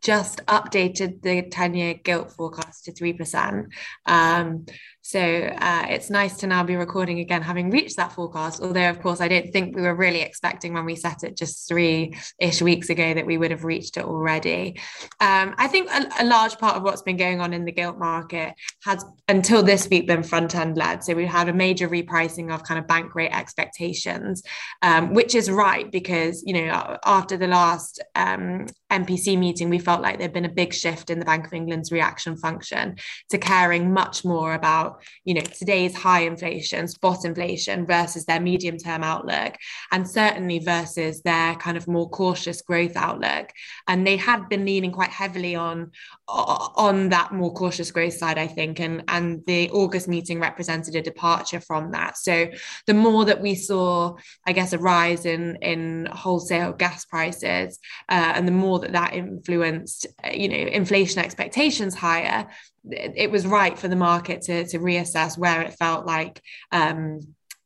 just 0.02 0.44
updated 0.46 1.22
the 1.22 1.42
10 1.42 1.74
year 1.74 1.94
gilt 1.94 2.32
forecast 2.32 2.84
to 2.84 2.92
3%. 2.92 3.66
Um, 4.06 4.66
so 5.06 5.20
uh, 5.20 5.86
it's 5.88 6.10
nice 6.10 6.36
to 6.38 6.48
now 6.48 6.64
be 6.64 6.74
recording 6.74 7.20
again, 7.20 7.40
having 7.40 7.70
reached 7.70 7.96
that 7.96 8.10
forecast. 8.10 8.60
Although, 8.60 8.90
of 8.90 9.00
course, 9.00 9.20
I 9.20 9.28
don't 9.28 9.52
think 9.52 9.76
we 9.76 9.82
were 9.82 9.94
really 9.94 10.20
expecting 10.20 10.74
when 10.74 10.84
we 10.84 10.96
set 10.96 11.22
it 11.22 11.36
just 11.36 11.68
three 11.68 12.18
ish 12.40 12.60
weeks 12.60 12.90
ago 12.90 13.14
that 13.14 13.24
we 13.24 13.38
would 13.38 13.52
have 13.52 13.62
reached 13.62 13.98
it 13.98 14.04
already. 14.04 14.80
Um, 15.20 15.54
I 15.58 15.68
think 15.68 15.88
a, 15.92 16.08
a, 16.18 16.26
large 16.26 16.58
part 16.58 16.76
of 16.76 16.82
what's 16.82 17.02
been 17.02 17.16
going 17.16 17.40
on 17.40 17.54
in 17.54 17.64
the 17.64 17.70
gilt 17.70 18.00
market 18.00 18.54
has, 18.82 19.04
until 19.28 19.62
this 19.62 19.88
week, 19.88 20.08
been 20.08 20.24
front 20.24 20.56
end 20.56 20.76
led. 20.76 21.04
So 21.04 21.14
we 21.14 21.24
had 21.24 21.48
a 21.48 21.52
major 21.52 21.88
repricing 21.88 22.52
of 22.52 22.64
kind 22.64 22.80
of 22.80 22.88
bank 22.88 23.14
rate 23.14 23.30
expectations, 23.30 24.42
um, 24.82 25.14
which 25.14 25.36
is 25.36 25.48
right 25.48 25.88
because, 25.88 26.42
you 26.44 26.52
know, 26.52 26.98
after 27.04 27.36
the 27.36 27.46
last 27.46 28.02
um, 28.16 28.66
MPC 28.90 29.38
meeting, 29.38 29.68
we 29.68 29.78
felt 29.78 30.02
like 30.02 30.18
there'd 30.18 30.32
been 30.32 30.44
a 30.44 30.52
big 30.52 30.74
shift 30.74 31.10
in 31.10 31.20
the 31.20 31.24
Bank 31.24 31.46
of 31.46 31.52
England's 31.52 31.92
reaction 31.92 32.36
function 32.36 32.96
to 33.30 33.38
caring 33.38 33.92
much 33.92 34.24
more 34.24 34.52
about 34.52 34.95
you 35.24 35.34
know 35.34 35.40
today's 35.40 35.94
high 35.94 36.20
inflation 36.20 36.88
spot 36.88 37.24
inflation 37.24 37.86
versus 37.86 38.24
their 38.24 38.40
medium 38.40 38.78
term 38.78 39.02
outlook 39.02 39.56
and 39.92 40.08
certainly 40.08 40.58
versus 40.58 41.22
their 41.22 41.54
kind 41.56 41.76
of 41.76 41.88
more 41.88 42.08
cautious 42.10 42.62
growth 42.62 42.96
outlook. 42.96 43.50
And 43.88 44.06
they 44.06 44.16
had 44.16 44.48
been 44.48 44.64
leaning 44.64 44.92
quite 44.92 45.10
heavily 45.10 45.54
on 45.54 45.92
on 46.28 47.08
that 47.10 47.32
more 47.32 47.52
cautious 47.52 47.92
growth 47.92 48.12
side 48.12 48.36
i 48.36 48.46
think 48.46 48.80
and 48.80 49.04
and 49.06 49.44
the 49.46 49.70
august 49.70 50.08
meeting 50.08 50.40
represented 50.40 50.96
a 50.96 51.02
departure 51.02 51.60
from 51.60 51.92
that 51.92 52.16
so 52.16 52.48
the 52.86 52.94
more 52.94 53.24
that 53.24 53.40
we 53.40 53.54
saw 53.54 54.12
i 54.44 54.52
guess 54.52 54.72
a 54.72 54.78
rise 54.78 55.24
in 55.24 55.56
in 55.62 56.06
wholesale 56.06 56.72
gas 56.72 57.04
prices 57.04 57.78
uh, 58.08 58.32
and 58.34 58.46
the 58.46 58.52
more 58.52 58.80
that 58.80 58.92
that 58.92 59.14
influenced 59.14 60.06
you 60.32 60.48
know 60.48 60.56
inflation 60.56 61.20
expectations 61.20 61.94
higher 61.94 62.48
it 62.90 63.30
was 63.30 63.46
right 63.46 63.78
for 63.78 63.88
the 63.88 63.96
market 63.96 64.42
to, 64.42 64.64
to 64.66 64.78
reassess 64.78 65.36
where 65.36 65.62
it 65.62 65.74
felt 65.74 66.06
like 66.06 66.40
um, 66.70 67.20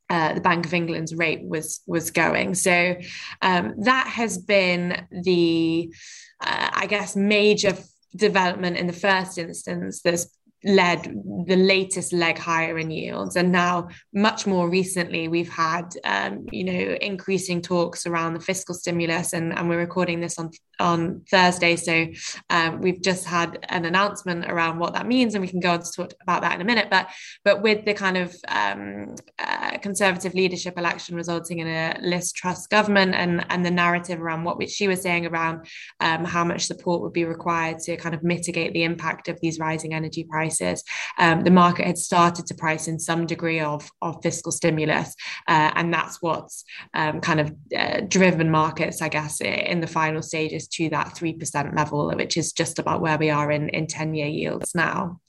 uh, 0.09 0.35
the 0.35 0.41
Bank 0.41 0.67
of 0.67 0.75
England's 0.75 1.15
rate 1.15 1.43
was 1.43 1.81
was 1.87 2.11
going. 2.11 2.55
So 2.55 2.97
um, 3.43 3.75
that 3.85 4.09
has 4.09 4.39
been 4.39 5.07
the, 5.11 5.95
uh, 6.41 6.71
I 6.73 6.87
guess, 6.87 7.15
major 7.15 7.77
development 8.15 8.77
in 8.77 8.87
the 8.87 8.93
first 8.93 9.39
instance. 9.39 10.03
There's 10.03 10.27
led 10.65 11.05
the 11.47 11.57
latest 11.57 12.13
leg 12.13 12.39
higher 12.39 12.79
in 12.79 12.91
yields. 12.91 13.37
And 13.37 13.51
now 13.51 13.89
much 14.13 14.47
more 14.47 14.69
recently 14.69 15.29
we've 15.29 15.49
had 15.49 15.95
um, 16.05 16.47
you 16.53 16.65
know 16.65 16.97
increasing 17.01 17.63
talks 17.63 18.07
around 18.07 18.35
the 18.35 18.41
fiscal 18.41 18.75
stimulus 18.75 19.33
and, 19.33 19.57
and 19.57 19.69
we're 19.69 19.79
recording 19.79 20.21
this 20.21 20.39
on 20.39 20.51
on 20.79 21.23
Thursday. 21.31 21.77
So 21.77 22.07
um, 22.49 22.81
we've 22.81 23.03
just 23.03 23.27
had 23.27 23.67
an 23.69 23.85
announcement 23.85 24.47
around 24.47 24.79
what 24.79 24.95
that 24.95 25.07
means 25.07 25.35
and 25.35 25.43
we 25.43 25.49
can 25.49 25.61
go 25.61 25.73
on 25.73 25.83
to 25.83 25.93
talk 25.93 26.15
about 26.23 26.43
that 26.43 26.55
in 26.55 26.61
a 26.61 26.65
minute. 26.65 26.89
But 26.91 27.09
but 27.45 27.63
with 27.63 27.85
the 27.85 27.95
kind 27.95 28.17
of 28.17 28.35
um, 28.49 29.15
uh, 29.39 29.79
conservative 29.79 30.35
leadership 30.35 30.79
election 30.79 31.17
resulting 31.17 31.61
in 31.61 31.69
a 31.69 31.99
Liz 32.03 32.33
Truss 32.33 32.67
government 32.67 33.15
and 33.15 33.47
and 33.49 33.65
the 33.65 33.71
narrative 33.71 34.21
around 34.21 34.45
what 34.45 34.61
she 34.69 34.89
was 34.89 35.01
saying 35.01 35.27
around 35.27 35.67
um, 36.01 36.25
how 36.25 36.45
much 36.45 36.67
support 36.67 37.01
would 37.01 37.15
be 37.15 37.25
required 37.25 37.79
to 37.79 37.97
kind 37.97 38.15
of 38.15 38.23
mitigate 38.23 38.75
the 38.75 38.85
impact 38.85 39.29
of 39.29 39.39
these 39.41 39.59
rising 39.59 39.95
energy 39.95 40.25
prices 40.25 40.50
prices, 40.51 40.85
um, 41.19 41.43
the 41.43 41.51
market 41.51 41.87
had 41.87 41.99
started 41.99 42.47
to 42.47 42.55
price 42.55 42.89
in 42.89 42.99
some 42.99 43.27
degree 43.27 43.61
of, 43.61 43.91
of 44.03 44.23
fiscal 44.23 44.53
stimulus. 44.53 45.15
Uh, 45.49 45.71
and 45.75 45.93
that's 45.93 46.21
what's 46.21 46.65
um, 46.95 47.21
kind 47.21 47.41
of 47.41 47.55
uh, 47.77 48.01
driven 48.09 48.51
markets, 48.51 49.03
I 49.03 49.09
guess, 49.09 49.41
in 49.41 49.81
the 49.81 49.87
final 49.87 50.23
stages 50.23 50.69
to 50.69 50.89
that 50.91 51.15
3% 51.15 51.77
level, 51.77 52.11
which 52.17 52.37
is 52.37 52.53
just 52.53 52.79
about 52.79 53.01
where 53.01 53.19
we 53.19 53.31
are 53.31 53.51
in, 53.51 53.69
in 53.71 53.87
10 53.87 54.15
year 54.15 54.27
yields 54.27 54.75
now. 54.75 55.21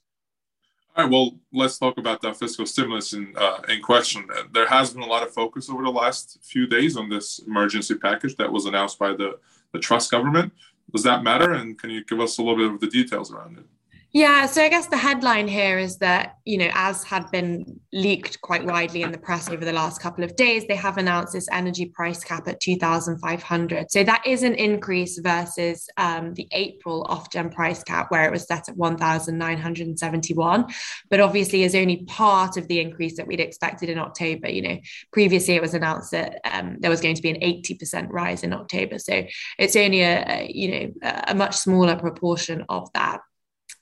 All 0.93 1.05
right, 1.05 1.11
well, 1.11 1.39
let's 1.53 1.77
talk 1.77 1.97
about 1.97 2.21
that 2.21 2.35
fiscal 2.35 2.65
stimulus 2.65 3.13
in, 3.13 3.33
uh, 3.37 3.59
in 3.69 3.81
question. 3.81 4.27
There 4.51 4.67
has 4.67 4.93
been 4.93 5.03
a 5.03 5.07
lot 5.07 5.23
of 5.23 5.33
focus 5.33 5.69
over 5.69 5.83
the 5.83 5.89
last 5.89 6.39
few 6.43 6.67
days 6.67 6.97
on 6.97 7.07
this 7.07 7.39
emergency 7.47 7.95
package 7.95 8.35
that 8.35 8.51
was 8.51 8.65
announced 8.65 8.99
by 8.99 9.13
the, 9.13 9.39
the 9.71 9.79
Truss 9.79 10.09
government. 10.09 10.51
Does 10.93 11.03
that 11.03 11.23
matter? 11.23 11.53
And 11.53 11.79
can 11.79 11.91
you 11.91 12.03
give 12.03 12.19
us 12.19 12.37
a 12.37 12.41
little 12.41 12.57
bit 12.57 12.73
of 12.73 12.81
the 12.81 12.87
details 12.87 13.31
around 13.31 13.59
it? 13.59 13.65
Yeah, 14.13 14.45
so 14.45 14.61
I 14.61 14.67
guess 14.67 14.87
the 14.87 14.97
headline 14.97 15.47
here 15.47 15.79
is 15.79 15.97
that, 15.99 16.35
you 16.43 16.57
know, 16.57 16.69
as 16.73 17.01
had 17.01 17.31
been 17.31 17.79
leaked 17.93 18.41
quite 18.41 18.65
widely 18.65 19.03
in 19.03 19.13
the 19.13 19.17
press 19.17 19.49
over 19.49 19.63
the 19.63 19.71
last 19.71 20.01
couple 20.01 20.25
of 20.25 20.35
days, 20.35 20.67
they 20.67 20.75
have 20.75 20.97
announced 20.97 21.31
this 21.31 21.47
energy 21.49 21.85
price 21.85 22.21
cap 22.21 22.45
at 22.49 22.59
2,500. 22.59 23.89
So 23.89 24.03
that 24.03 24.27
is 24.27 24.43
an 24.43 24.55
increase 24.55 25.17
versus 25.17 25.87
um, 25.95 26.33
the 26.33 26.45
April 26.51 27.05
Ofgem 27.05 27.53
price 27.53 27.85
cap, 27.85 28.11
where 28.11 28.25
it 28.25 28.33
was 28.33 28.45
set 28.45 28.67
at 28.67 28.75
1,971. 28.75 30.65
But 31.09 31.21
obviously, 31.21 31.63
is 31.63 31.73
only 31.73 32.03
part 32.03 32.57
of 32.57 32.67
the 32.67 32.81
increase 32.81 33.15
that 33.15 33.27
we'd 33.27 33.39
expected 33.39 33.89
in 33.89 33.97
October. 33.97 34.49
You 34.49 34.61
know, 34.61 34.77
previously 35.13 35.55
it 35.55 35.61
was 35.61 35.73
announced 35.73 36.11
that 36.11 36.41
um, 36.43 36.75
there 36.81 36.91
was 36.91 36.99
going 36.99 37.15
to 37.15 37.21
be 37.21 37.29
an 37.29 37.39
80% 37.39 38.07
rise 38.09 38.43
in 38.43 38.51
October. 38.51 38.99
So 38.99 39.23
it's 39.57 39.77
only 39.77 40.01
a, 40.01 40.25
a 40.27 40.51
you 40.53 40.71
know, 40.71 40.91
a 41.29 41.33
much 41.33 41.55
smaller 41.55 41.95
proportion 41.95 42.65
of 42.67 42.91
that. 42.91 43.21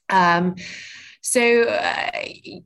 Um, 0.09 0.55
so, 1.21 1.63
uh, 1.63 2.11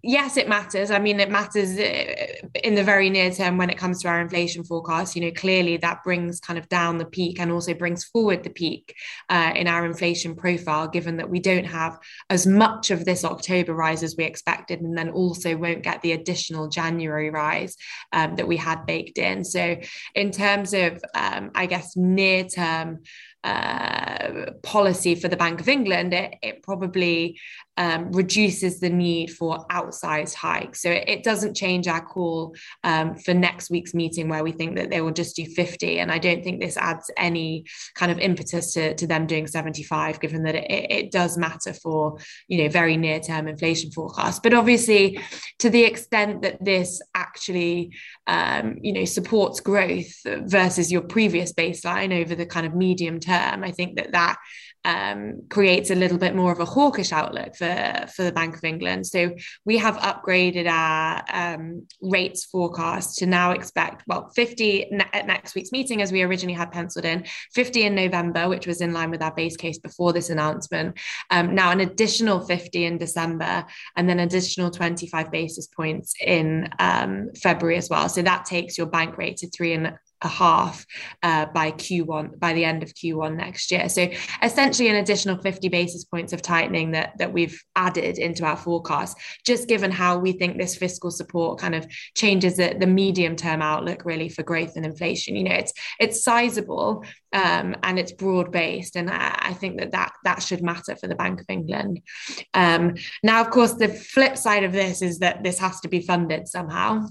yes, 0.03 0.37
it 0.37 0.47
matters. 0.47 0.91
I 0.91 0.99
mean, 0.99 1.19
it 1.19 1.31
matters 1.31 1.77
uh, 1.77 2.47
in 2.63 2.75
the 2.75 2.83
very 2.83 3.09
near 3.09 3.31
term 3.31 3.57
when 3.57 3.71
it 3.71 3.79
comes 3.79 4.01
to 4.01 4.07
our 4.07 4.21
inflation 4.21 4.63
forecast. 4.63 5.15
You 5.15 5.23
know, 5.23 5.31
clearly 5.31 5.77
that 5.77 6.03
brings 6.03 6.39
kind 6.39 6.59
of 6.59 6.69
down 6.69 6.99
the 6.99 7.05
peak 7.05 7.39
and 7.39 7.51
also 7.51 7.73
brings 7.73 8.03
forward 8.03 8.43
the 8.43 8.51
peak 8.51 8.95
uh, 9.29 9.53
in 9.55 9.67
our 9.67 9.85
inflation 9.85 10.35
profile, 10.35 10.87
given 10.87 11.17
that 11.17 11.29
we 11.29 11.39
don't 11.39 11.65
have 11.65 11.97
as 12.29 12.45
much 12.45 12.91
of 12.91 13.05
this 13.05 13.25
October 13.25 13.73
rise 13.73 14.03
as 14.03 14.15
we 14.17 14.23
expected, 14.23 14.81
and 14.81 14.95
then 14.95 15.09
also 15.09 15.57
won't 15.57 15.81
get 15.81 16.01
the 16.03 16.11
additional 16.11 16.67
January 16.67 17.31
rise 17.31 17.75
um, 18.11 18.35
that 18.35 18.47
we 18.47 18.57
had 18.57 18.85
baked 18.85 19.17
in. 19.17 19.43
So, 19.43 19.77
in 20.13 20.31
terms 20.31 20.75
of, 20.75 21.03
um, 21.15 21.49
I 21.55 21.65
guess, 21.65 21.97
near 21.97 22.43
term, 22.43 22.99
uh, 23.43 24.51
policy 24.61 25.15
for 25.15 25.27
the 25.27 25.35
Bank 25.35 25.59
of 25.59 25.67
England, 25.67 26.13
it, 26.13 26.35
it 26.41 26.63
probably 26.63 27.37
um, 27.75 28.11
reduces 28.13 28.42
the 28.51 28.89
need 28.89 29.31
for 29.31 29.65
outsized 29.67 30.33
hikes. 30.33 30.81
So 30.81 30.89
it, 30.89 31.03
it 31.07 31.23
doesn't 31.23 31.55
change 31.55 31.87
our 31.87 32.03
call 32.03 32.55
um, 32.83 33.15
for 33.15 33.33
next 33.33 33.69
week's 33.69 33.93
meeting 33.93 34.29
where 34.29 34.43
we 34.43 34.51
think 34.51 34.75
that 34.75 34.89
they 34.89 35.01
will 35.01 35.11
just 35.11 35.35
do 35.35 35.45
50. 35.45 35.99
And 35.99 36.11
I 36.11 36.17
don't 36.17 36.43
think 36.43 36.59
this 36.59 36.77
adds 36.77 37.09
any 37.17 37.65
kind 37.95 38.11
of 38.11 38.19
impetus 38.19 38.73
to, 38.73 38.93
to 38.95 39.07
them 39.07 39.27
doing 39.27 39.47
75, 39.47 40.19
given 40.19 40.43
that 40.43 40.55
it, 40.55 40.91
it 40.91 41.11
does 41.11 41.37
matter 41.37 41.73
for, 41.73 42.17
you 42.47 42.63
know, 42.63 42.69
very 42.69 42.97
near 42.97 43.19
term 43.19 43.47
inflation 43.47 43.91
forecasts. 43.91 44.39
But 44.39 44.53
obviously, 44.53 45.19
to 45.59 45.69
the 45.69 45.83
extent 45.83 46.41
that 46.41 46.63
this 46.63 47.01
actually, 47.15 47.93
um, 48.27 48.77
you 48.81 48.93
know, 48.93 49.05
supports 49.05 49.59
growth 49.59 50.13
versus 50.25 50.91
your 50.91 51.01
previous 51.01 51.53
baseline 51.53 52.21
over 52.21 52.35
the 52.35 52.45
kind 52.45 52.65
of 52.65 52.75
medium 52.75 53.19
term, 53.19 53.63
I 53.63 53.71
think 53.71 53.97
that 53.97 54.11
that 54.11 54.37
um, 54.85 55.43
creates 55.49 55.89
a 55.89 55.95
little 55.95 56.17
bit 56.17 56.35
more 56.35 56.51
of 56.51 56.59
a 56.59 56.65
hawkish 56.65 57.11
outlook 57.11 57.55
for, 57.55 58.05
for 58.13 58.23
the 58.23 58.31
Bank 58.31 58.57
of 58.57 58.63
England. 58.63 59.07
So 59.07 59.33
we 59.65 59.77
have 59.77 59.97
upgraded 59.97 60.69
our 60.69 61.23
um, 61.31 61.87
rates 62.01 62.45
forecast 62.45 63.17
to 63.19 63.25
now 63.25 63.51
expect, 63.51 64.03
well, 64.07 64.29
50 64.35 64.87
ne- 64.91 65.05
at 65.13 65.27
next 65.27 65.55
week's 65.55 65.71
meeting, 65.71 66.01
as 66.01 66.11
we 66.11 66.21
originally 66.21 66.55
had 66.55 66.71
penciled 66.71 67.05
in, 67.05 67.25
50 67.53 67.83
in 67.83 67.95
November, 67.95 68.49
which 68.49 68.67
was 68.67 68.81
in 68.81 68.93
line 68.93 69.09
with 69.09 69.21
our 69.21 69.33
base 69.33 69.55
case 69.55 69.77
before 69.77 70.13
this 70.13 70.29
announcement. 70.29 70.99
Um, 71.29 71.55
now, 71.55 71.71
an 71.71 71.79
additional 71.79 72.41
50 72.41 72.85
in 72.85 72.97
December, 72.97 73.65
and 73.95 74.09
then 74.09 74.19
additional 74.19 74.71
25 74.71 75.31
basis 75.31 75.67
points 75.67 76.13
in 76.25 76.69
um, 76.79 77.29
February 77.41 77.77
as 77.77 77.89
well. 77.89 78.09
So 78.09 78.21
that 78.21 78.45
takes 78.45 78.77
your 78.77 78.87
bank 78.87 79.17
rate 79.17 79.37
to 79.37 79.49
three 79.49 79.73
and 79.73 79.93
a 80.23 80.27
half 80.27 80.85
uh, 81.21 81.45
by 81.47 81.71
Q1 81.71 82.39
by 82.39 82.53
the 82.53 82.65
end 82.65 82.83
of 82.83 82.93
Q1 82.93 83.35
next 83.35 83.71
year. 83.71 83.89
So 83.89 84.09
essentially, 84.41 84.89
an 84.89 84.95
additional 84.95 85.37
50 85.37 85.69
basis 85.69 86.03
points 86.03 86.33
of 86.33 86.41
tightening 86.41 86.91
that 86.91 87.17
that 87.17 87.33
we've 87.33 87.61
added 87.75 88.17
into 88.17 88.45
our 88.45 88.57
forecast, 88.57 89.17
just 89.45 89.67
given 89.67 89.91
how 89.91 90.17
we 90.17 90.33
think 90.33 90.57
this 90.57 90.75
fiscal 90.75 91.11
support 91.11 91.59
kind 91.59 91.75
of 91.75 91.87
changes 92.15 92.57
the, 92.57 92.75
the 92.79 92.87
medium 92.87 93.35
term 93.35 93.61
outlook 93.61 94.05
really 94.05 94.29
for 94.29 94.43
growth 94.43 94.75
and 94.75 94.85
inflation. 94.85 95.35
You 95.35 95.43
know, 95.43 95.55
it's 95.55 95.73
it's 95.99 96.23
sizable 96.23 97.05
um, 97.31 97.75
and 97.83 97.99
it's 97.99 98.11
broad 98.11 98.51
based, 98.51 98.95
and 98.95 99.09
I, 99.09 99.37
I, 99.39 99.53
think 99.53 99.79
that 99.79 99.91
that 99.91 100.13
that 100.23 100.43
should 100.43 100.61
matter 100.61 100.95
for 100.95 101.07
the 101.07 101.15
Bank 101.15 101.41
of 101.41 101.47
England. 101.49 102.01
Um, 102.53 102.95
now, 103.23 103.41
of 103.41 103.49
course, 103.49 103.73
the 103.73 103.87
flip 103.87 104.37
side 104.37 104.63
of 104.63 104.71
this 104.71 105.01
is 105.01 105.19
that 105.19 105.43
this 105.43 105.59
has 105.59 105.79
to 105.81 105.87
be 105.87 106.01
funded 106.01 106.47
somehow 106.47 107.07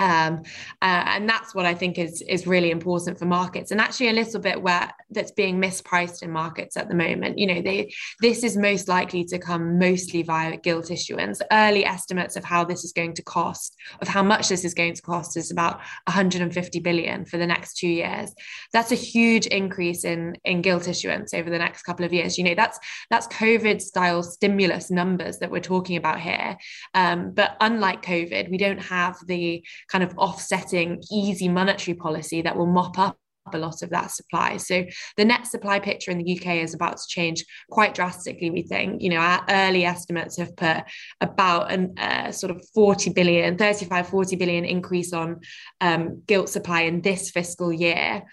um, 0.00 0.42
uh, 0.82 1.04
and 1.06 1.28
that's 1.28 1.54
what 1.54 1.66
I 1.66 1.74
think 1.74 1.98
is 1.98 2.22
is 2.22 2.46
really 2.46 2.70
important 2.70 3.18
for 3.18 3.26
markets, 3.26 3.70
and 3.70 3.80
actually 3.80 4.08
a 4.08 4.12
little 4.12 4.40
bit 4.40 4.60
where 4.60 4.92
that's 5.14 5.30
being 5.32 5.60
mispriced 5.60 6.22
in 6.22 6.30
markets 6.30 6.76
at 6.76 6.88
the 6.88 6.94
moment. 6.94 7.38
You 7.38 7.46
know, 7.46 7.62
they 7.62 7.92
this 8.20 8.44
is 8.44 8.56
most 8.56 8.88
likely 8.88 9.24
to 9.26 9.38
come 9.38 9.78
mostly 9.78 10.22
via 10.22 10.56
gilt 10.56 10.90
issuance. 10.90 11.40
Early 11.50 11.84
estimates 11.84 12.36
of 12.36 12.44
how 12.44 12.64
this 12.64 12.84
is 12.84 12.92
going 12.92 13.14
to 13.14 13.22
cost, 13.22 13.76
of 14.00 14.08
how 14.08 14.22
much 14.22 14.48
this 14.48 14.64
is 14.64 14.74
going 14.74 14.94
to 14.94 15.02
cost, 15.02 15.36
is 15.36 15.50
about 15.50 15.78
150 16.06 16.80
billion 16.80 17.24
for 17.24 17.38
the 17.38 17.46
next 17.46 17.76
two 17.76 17.88
years. 17.88 18.34
That's 18.72 18.92
a 18.92 18.96
huge 18.96 19.46
increase 19.46 20.04
in 20.04 20.36
in 20.44 20.62
gilt 20.62 20.88
issuance 20.88 21.34
over 21.34 21.50
the 21.50 21.58
next 21.58 21.82
couple 21.82 22.04
of 22.04 22.12
years. 22.12 22.36
You 22.38 22.44
know, 22.44 22.54
that's 22.54 22.78
that's 23.10 23.26
COVID 23.28 23.80
style 23.80 24.22
stimulus 24.22 24.90
numbers 24.90 25.38
that 25.38 25.50
we're 25.50 25.60
talking 25.60 25.96
about 25.96 26.20
here. 26.20 26.56
Um, 26.94 27.32
but 27.32 27.56
unlike 27.60 28.02
COVID, 28.02 28.50
we 28.50 28.58
don't 28.58 28.82
have 28.82 29.16
the 29.26 29.64
kind 29.88 30.04
of 30.04 30.16
offsetting 30.18 31.02
easy 31.10 31.48
monetary 31.48 31.94
policy 31.94 32.42
that 32.42 32.56
will 32.56 32.66
mop 32.66 32.98
up 32.98 33.18
a 33.52 33.58
lot 33.58 33.82
of 33.82 33.90
that 33.90 34.10
supply. 34.10 34.56
So 34.56 34.84
the 35.16 35.24
net 35.24 35.46
supply 35.46 35.78
picture 35.78 36.10
in 36.10 36.18
the 36.18 36.38
UK 36.38 36.56
is 36.56 36.74
about 36.74 36.96
to 36.96 37.06
change 37.08 37.44
quite 37.70 37.94
drastically, 37.94 38.50
we 38.50 38.62
think. 38.62 39.02
You 39.02 39.10
know, 39.10 39.18
our 39.18 39.44
early 39.48 39.84
estimates 39.84 40.38
have 40.38 40.56
put 40.56 40.84
about 41.20 41.72
a 41.72 41.90
uh, 41.98 42.32
sort 42.32 42.50
of 42.50 42.66
40 42.74 43.10
billion, 43.10 43.58
35, 43.58 44.08
40 44.08 44.36
billion 44.36 44.64
increase 44.64 45.12
on 45.12 45.40
um, 45.80 46.22
gilt 46.26 46.48
supply 46.48 46.82
in 46.82 47.02
this 47.02 47.30
fiscal 47.30 47.72
year 47.72 48.24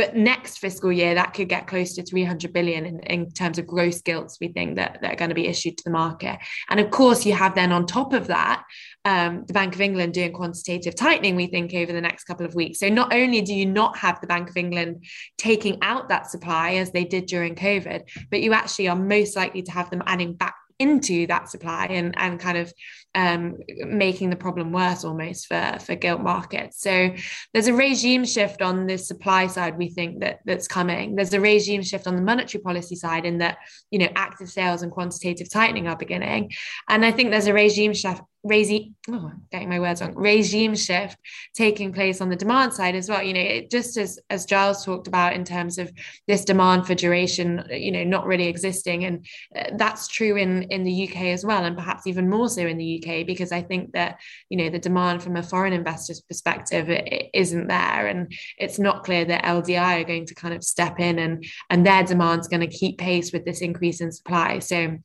but 0.00 0.16
next 0.16 0.56
fiscal 0.56 0.90
year 0.90 1.14
that 1.14 1.34
could 1.34 1.46
get 1.46 1.66
close 1.66 1.92
to 1.92 2.02
300 2.02 2.54
billion 2.54 2.86
in, 2.86 3.00
in 3.00 3.30
terms 3.30 3.58
of 3.58 3.66
gross 3.66 4.00
gilts 4.00 4.38
we 4.40 4.48
think 4.48 4.76
that, 4.76 4.98
that 5.02 5.12
are 5.12 5.16
going 5.16 5.28
to 5.28 5.34
be 5.34 5.46
issued 5.46 5.76
to 5.76 5.84
the 5.84 5.90
market. 5.90 6.38
And 6.70 6.80
of 6.80 6.90
course 6.90 7.26
you 7.26 7.34
have 7.34 7.54
then 7.54 7.70
on 7.70 7.84
top 7.84 8.14
of 8.14 8.28
that 8.28 8.64
um, 9.04 9.44
the 9.46 9.52
bank 9.52 9.74
of 9.74 9.80
england 9.82 10.14
doing 10.14 10.32
quantitative 10.32 10.94
tightening 10.94 11.36
we 11.36 11.48
think 11.48 11.74
over 11.74 11.92
the 11.92 12.00
next 12.00 12.24
couple 12.24 12.46
of 12.46 12.54
weeks. 12.54 12.78
So 12.78 12.88
not 12.88 13.12
only 13.12 13.42
do 13.42 13.52
you 13.52 13.66
not 13.66 13.98
have 13.98 14.18
the 14.22 14.26
bank 14.26 14.48
of 14.48 14.56
england 14.56 15.04
taking 15.36 15.76
out 15.82 16.08
that 16.08 16.30
supply 16.30 16.76
as 16.76 16.92
they 16.92 17.04
did 17.04 17.26
during 17.26 17.54
covid 17.54 18.08
but 18.30 18.40
you 18.40 18.54
actually 18.54 18.88
are 18.88 18.96
most 18.96 19.36
likely 19.36 19.60
to 19.64 19.70
have 19.70 19.90
them 19.90 20.02
adding 20.06 20.32
back 20.32 20.54
into 20.80 21.26
that 21.26 21.48
supply 21.50 21.86
and, 21.90 22.14
and 22.16 22.40
kind 22.40 22.58
of 22.58 22.72
um, 23.14 23.58
making 23.86 24.30
the 24.30 24.36
problem 24.36 24.72
worse 24.72 25.04
almost 25.04 25.46
for, 25.46 25.76
for 25.78 25.94
gilt 25.94 26.22
markets. 26.22 26.80
So 26.80 27.14
there's 27.52 27.66
a 27.66 27.74
regime 27.74 28.24
shift 28.24 28.62
on 28.62 28.86
the 28.86 28.96
supply 28.96 29.46
side, 29.46 29.76
we 29.76 29.90
think 29.90 30.20
that 30.20 30.40
that's 30.46 30.66
coming. 30.66 31.16
There's 31.16 31.34
a 31.34 31.40
regime 31.40 31.82
shift 31.82 32.06
on 32.06 32.16
the 32.16 32.22
monetary 32.22 32.62
policy 32.62 32.96
side 32.96 33.26
in 33.26 33.38
that, 33.38 33.58
you 33.90 33.98
know, 33.98 34.08
active 34.16 34.48
sales 34.48 34.82
and 34.82 34.90
quantitative 34.90 35.50
tightening 35.50 35.86
are 35.86 35.96
beginning. 35.96 36.52
And 36.88 37.04
I 37.04 37.12
think 37.12 37.30
there's 37.30 37.46
a 37.46 37.52
regime 37.52 37.92
shift 37.92 38.22
regime 38.42 38.94
oh, 39.10 39.32
getting 39.52 39.68
my 39.68 39.80
words 39.80 40.00
wrong. 40.00 40.14
Regime 40.14 40.74
shift 40.74 41.18
taking 41.54 41.92
place 41.92 42.20
on 42.20 42.30
the 42.30 42.36
demand 42.36 42.72
side 42.72 42.94
as 42.94 43.08
well. 43.08 43.22
You 43.22 43.34
know 43.34 43.40
it, 43.40 43.70
just 43.70 43.96
as 43.96 44.18
as 44.30 44.46
giles 44.46 44.84
talked 44.84 45.06
about 45.06 45.34
in 45.34 45.44
terms 45.44 45.78
of 45.78 45.92
this 46.26 46.44
demand 46.44 46.86
for 46.86 46.94
duration 46.94 47.64
you 47.70 47.92
know 47.92 48.04
not 48.04 48.26
really 48.26 48.46
existing. 48.46 49.04
And 49.04 49.26
uh, 49.56 49.70
that's 49.76 50.08
true 50.08 50.36
in 50.36 50.62
in 50.64 50.84
the 50.84 51.08
uk 51.08 51.16
as 51.16 51.44
well 51.44 51.64
and 51.64 51.76
perhaps 51.76 52.06
even 52.06 52.30
more 52.30 52.48
so 52.48 52.66
in 52.66 52.78
the 52.78 52.98
uk 52.98 53.26
because 53.26 53.52
i 53.52 53.62
think 53.62 53.92
that 53.92 54.18
you 54.48 54.56
know 54.56 54.70
the 54.70 54.78
demand 54.78 55.22
from 55.22 55.36
a 55.36 55.42
foreign 55.42 55.72
investor's 55.72 56.20
perspective 56.20 56.88
it, 56.88 57.06
it 57.12 57.30
isn't 57.34 57.68
there. 57.68 58.06
And 58.06 58.32
it's 58.58 58.78
not 58.78 59.04
clear 59.04 59.24
that 59.26 59.44
ldi 59.44 59.80
are 59.80 60.04
going 60.04 60.26
to 60.26 60.34
kind 60.34 60.54
of 60.54 60.64
step 60.64 60.98
in 60.98 61.18
and 61.18 61.44
and 61.68 61.86
their 61.86 62.04
demand's 62.04 62.48
going 62.48 62.60
to 62.60 62.66
keep 62.66 62.98
pace 62.98 63.32
with 63.32 63.44
this 63.44 63.60
increase 63.60 64.00
in 64.00 64.12
supply. 64.12 64.58
So 64.60 64.98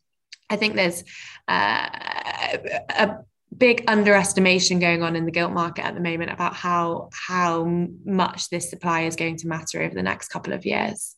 I 0.50 0.56
think 0.56 0.76
there's 0.76 1.04
uh, 1.48 1.90
a 2.90 3.18
big 3.58 3.84
underestimation 3.88 4.80
going 4.80 5.02
on 5.02 5.16
in 5.16 5.26
the 5.26 5.32
gilt 5.32 5.52
market 5.52 5.86
at 5.86 5.96
the 5.96 6.02
moment 6.02 6.32
about 6.32 6.54
how 6.54 7.10
how 7.14 7.66
much 8.06 8.50
this 8.50 8.70
supply 8.70 9.02
is 9.02 9.16
going 9.16 9.38
to 9.38 9.48
matter 9.48 9.82
over 9.82 9.96
the 9.96 10.04
next 10.04 10.30
couple 10.30 10.54
of 10.54 10.66
years. 10.66 11.16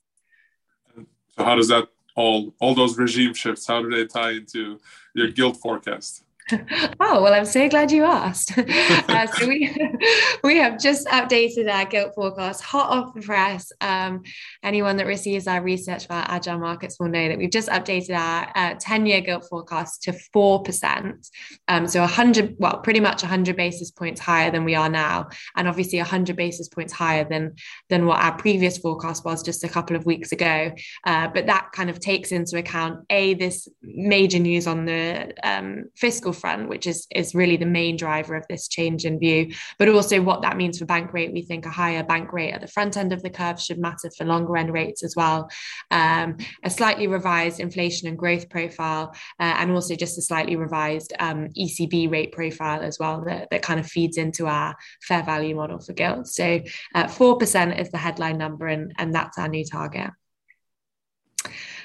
So 1.38 1.44
how 1.44 1.56
does 1.56 1.68
that 1.68 1.88
all 2.16 2.54
all 2.60 2.74
those 2.74 2.98
regime 2.98 3.34
shifts? 3.34 3.68
How 3.68 3.82
do 3.82 3.90
they 3.90 4.06
tie 4.06 4.32
into 4.32 4.80
your 5.14 5.30
gilt 5.30 5.58
forecast? 5.58 6.24
oh 7.00 7.22
well 7.22 7.34
i'm 7.34 7.46
so 7.46 7.68
glad 7.70 7.92
you 7.92 8.04
asked. 8.04 8.58
Uh, 9.08 9.26
so 9.26 9.48
we 9.48 9.74
we 10.44 10.58
have 10.58 10.80
just 10.80 11.08
updated 11.08 11.72
our 11.72 11.86
gilt 11.86 12.14
forecast 12.14 12.62
hot 12.62 12.90
off 12.90 13.14
the 13.14 13.22
press. 13.22 13.72
Um, 13.82 14.24
anyone 14.62 14.98
that 14.98 15.08
receives 15.08 15.48
our 15.48 15.62
research 15.62 16.06
about 16.06 16.30
agile 16.30 16.60
markets 16.60 17.00
will 17.00 17.08
know 17.08 17.28
that 17.30 17.38
we've 17.38 17.50
just 17.50 17.70
updated 17.70 18.16
our 18.16 18.52
uh, 18.54 18.76
10-year 18.76 19.22
gilt 19.22 19.46
forecast 19.50 20.04
to 20.04 20.12
4% 20.36 21.30
um, 21.68 21.88
so 21.88 22.02
100 22.02 22.56
well 22.60 22.80
pretty 22.80 23.00
much 23.00 23.24
100 23.24 23.56
basis 23.56 23.92
points 23.92 24.20
higher 24.20 24.52
than 24.52 24.66
we 24.66 24.76
are 24.76 24.90
now 24.90 25.30
and 25.56 25.68
obviously 25.68 26.00
100 26.00 26.36
basis 26.36 26.68
points 26.68 26.94
higher 26.94 27.28
than 27.28 27.56
than 27.90 28.06
what 28.06 28.22
our 28.22 28.38
previous 28.38 28.78
forecast 28.78 29.26
was 29.26 29.42
just 29.42 29.64
a 29.64 29.70
couple 29.70 29.96
of 29.96 30.06
weeks 30.06 30.32
ago. 30.32 30.72
Uh, 31.06 31.28
but 31.28 31.48
that 31.48 31.72
kind 31.72 31.90
of 31.90 32.00
takes 32.00 32.32
into 32.32 32.58
account 32.58 33.06
a 33.10 33.34
this 33.36 33.68
major 33.82 34.40
news 34.40 34.68
on 34.68 34.86
the 34.86 35.34
um, 35.44 35.86
fiscal 35.96 36.34
front, 36.38 36.70
which 36.70 36.88
is, 36.88 37.08
is 37.14 37.36
really 37.36 37.58
the 37.58 37.66
main 37.66 37.98
driver 37.98 38.36
of 38.36 38.46
this 38.50 38.68
change 38.68 39.06
in 39.06 39.20
view, 39.20 39.52
but 39.78 39.90
also 39.90 40.22
what 40.22 40.42
that 40.42 40.58
means 40.58 40.80
for 40.80 40.86
bank 40.86 41.14
rate. 41.14 41.34
We 41.34 41.42
think 41.42 41.66
a 41.66 41.70
higher 41.70 42.04
bank 42.04 42.32
rate 42.34 42.54
at 42.54 42.62
the 42.62 42.68
front 42.68 42.98
end 42.98 43.14
of 43.14 43.24
the 43.24 43.30
curve 43.30 43.60
should 43.60 43.80
matter 43.80 44.10
for 44.18 44.26
longer 44.26 44.58
end 44.58 44.74
rates 44.74 45.04
as 45.04 45.16
well. 45.16 45.50
Um, 45.92 46.38
a 46.64 46.70
slightly 46.70 47.08
revised 47.08 47.60
inflation 47.60 48.08
and 48.08 48.18
growth 48.18 48.50
profile, 48.50 49.14
uh, 49.40 49.56
and 49.58 49.72
also 49.72 49.96
just 49.96 50.18
a 50.18 50.22
slightly 50.22 50.56
revised 50.56 51.14
um, 51.20 51.50
ECB 51.58 52.12
rate 52.12 52.32
profile 52.32 52.82
as 52.82 53.00
well 53.00 53.24
that, 53.26 53.50
that 53.52 53.62
kind 53.62 53.80
of 53.80 53.88
feeds 53.88 54.18
into 54.18 54.48
our 54.48 54.76
fair 55.02 55.24
value 55.24 55.56
model 55.56 55.80
for 55.80 55.94
gilt. 55.94 56.28
So 56.28 56.62
uh, 56.96 57.06
4% 57.06 57.80
is 57.80 57.90
the 57.90 57.98
headline 57.98 58.38
number, 58.38 58.68
and, 58.68 58.94
and 58.98 59.14
that's 59.14 59.38
our 59.38 59.48
new 59.48 59.66
target. 59.66 60.12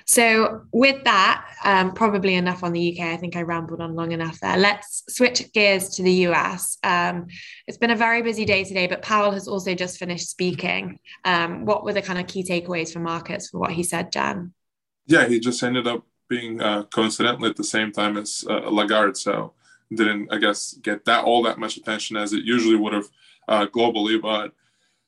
So, 0.06 0.62
with 0.72 1.04
that, 1.04 1.46
um, 1.64 1.92
probably 1.92 2.34
enough 2.34 2.62
on 2.62 2.72
the 2.72 2.92
UK. 2.92 3.06
I 3.06 3.16
think 3.16 3.36
I 3.36 3.42
rambled 3.42 3.80
on 3.80 3.94
long 3.94 4.12
enough 4.12 4.40
there. 4.40 4.56
Let's 4.56 5.04
switch 5.08 5.52
gears 5.52 5.90
to 5.90 6.02
the 6.02 6.12
US. 6.26 6.78
Um, 6.82 7.26
it's 7.66 7.78
been 7.78 7.90
a 7.90 7.96
very 7.96 8.22
busy 8.22 8.44
day 8.44 8.64
today, 8.64 8.86
but 8.86 9.02
Powell 9.02 9.30
has 9.30 9.48
also 9.48 9.74
just 9.74 9.98
finished 9.98 10.28
speaking. 10.28 10.98
Um, 11.24 11.64
what 11.64 11.84
were 11.84 11.92
the 11.92 12.02
kind 12.02 12.18
of 12.18 12.26
key 12.26 12.44
takeaways 12.44 12.92
for 12.92 13.00
markets 13.00 13.50
for 13.50 13.58
what 13.58 13.72
he 13.72 13.82
said, 13.82 14.12
Jan? 14.12 14.52
Yeah, 15.06 15.26
he 15.28 15.40
just 15.40 15.62
ended 15.62 15.86
up 15.86 16.04
being 16.28 16.60
uh, 16.60 16.84
coincidentally 16.84 17.50
at 17.50 17.56
the 17.56 17.64
same 17.64 17.92
time 17.92 18.16
as 18.16 18.44
uh, 18.48 18.70
Lagarde. 18.70 19.16
So, 19.16 19.52
didn't, 19.94 20.32
I 20.32 20.38
guess, 20.38 20.74
get 20.74 21.04
that 21.04 21.24
all 21.24 21.42
that 21.42 21.58
much 21.58 21.76
attention 21.76 22.16
as 22.16 22.32
it 22.32 22.44
usually 22.44 22.76
would 22.76 22.92
have 22.94 23.08
uh, 23.48 23.66
globally. 23.66 24.20
But 24.20 24.52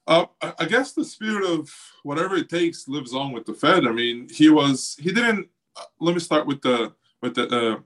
uh, 0.06 0.26
I 0.58 0.66
guess 0.66 0.92
the 0.92 1.04
spirit 1.04 1.44
of 1.44 1.70
whatever 2.02 2.36
it 2.36 2.48
takes 2.48 2.88
lives 2.88 3.14
on 3.14 3.32
with 3.32 3.46
the 3.46 3.54
Fed. 3.54 3.86
I 3.86 3.92
mean, 3.92 4.28
he 4.30 4.50
was 4.50 4.96
he 5.00 5.12
didn't. 5.12 5.48
Uh, 5.76 5.84
let 6.00 6.14
me 6.14 6.20
start 6.20 6.46
with 6.46 6.60
the 6.62 6.92
with 7.22 7.34
the 7.34 7.48
uh, 7.48 7.78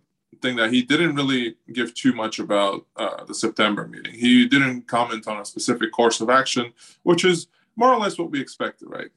thing 0.42 0.56
that 0.56 0.72
he 0.72 0.82
didn't 0.82 1.14
really 1.14 1.56
give 1.72 1.94
too 1.94 2.12
much 2.12 2.38
about 2.38 2.86
uh, 2.96 3.24
the 3.24 3.34
September 3.34 3.86
meeting. 3.86 4.14
He 4.14 4.46
didn't 4.46 4.88
comment 4.88 5.26
on 5.28 5.40
a 5.40 5.44
specific 5.44 5.92
course 5.92 6.20
of 6.20 6.30
action, 6.30 6.72
which 7.02 7.24
is 7.24 7.46
more 7.76 7.92
or 7.92 7.98
less 7.98 8.18
what 8.18 8.30
we 8.30 8.40
expected, 8.40 8.88
right? 8.88 9.10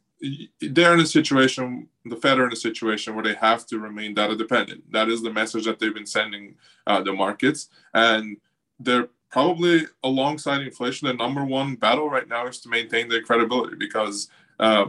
They're 0.62 0.94
in 0.94 1.00
a 1.00 1.06
situation, 1.06 1.88
the 2.06 2.16
Fed 2.16 2.38
are 2.38 2.46
in 2.46 2.54
a 2.54 2.56
situation 2.56 3.16
where 3.16 3.24
they 3.24 3.34
have 3.34 3.66
to 3.68 3.80
remain 3.80 4.14
data 4.14 4.36
dependent. 4.36 4.92
That 4.92 5.10
is 5.10 5.24
the 5.24 5.34
message 5.34 5.66
that 5.66 5.80
they've 5.80 5.94
been 5.94 6.06
sending 6.06 6.56
uh, 6.86 7.02
the 7.02 7.14
markets, 7.14 7.70
and 7.96 8.38
they're 8.80 9.10
probably 9.32 9.86
alongside 10.04 10.62
inflation, 10.62 11.08
the 11.08 11.13
number 11.13 11.46
one 11.46 11.76
battle 11.76 12.10
right 12.10 12.28
now 12.28 12.48
is 12.48 12.60
to 12.60 12.70
maintain 12.70 13.08
their 13.08 13.22
credibility 13.22 13.76
because 13.78 14.30
uh, 14.60 14.86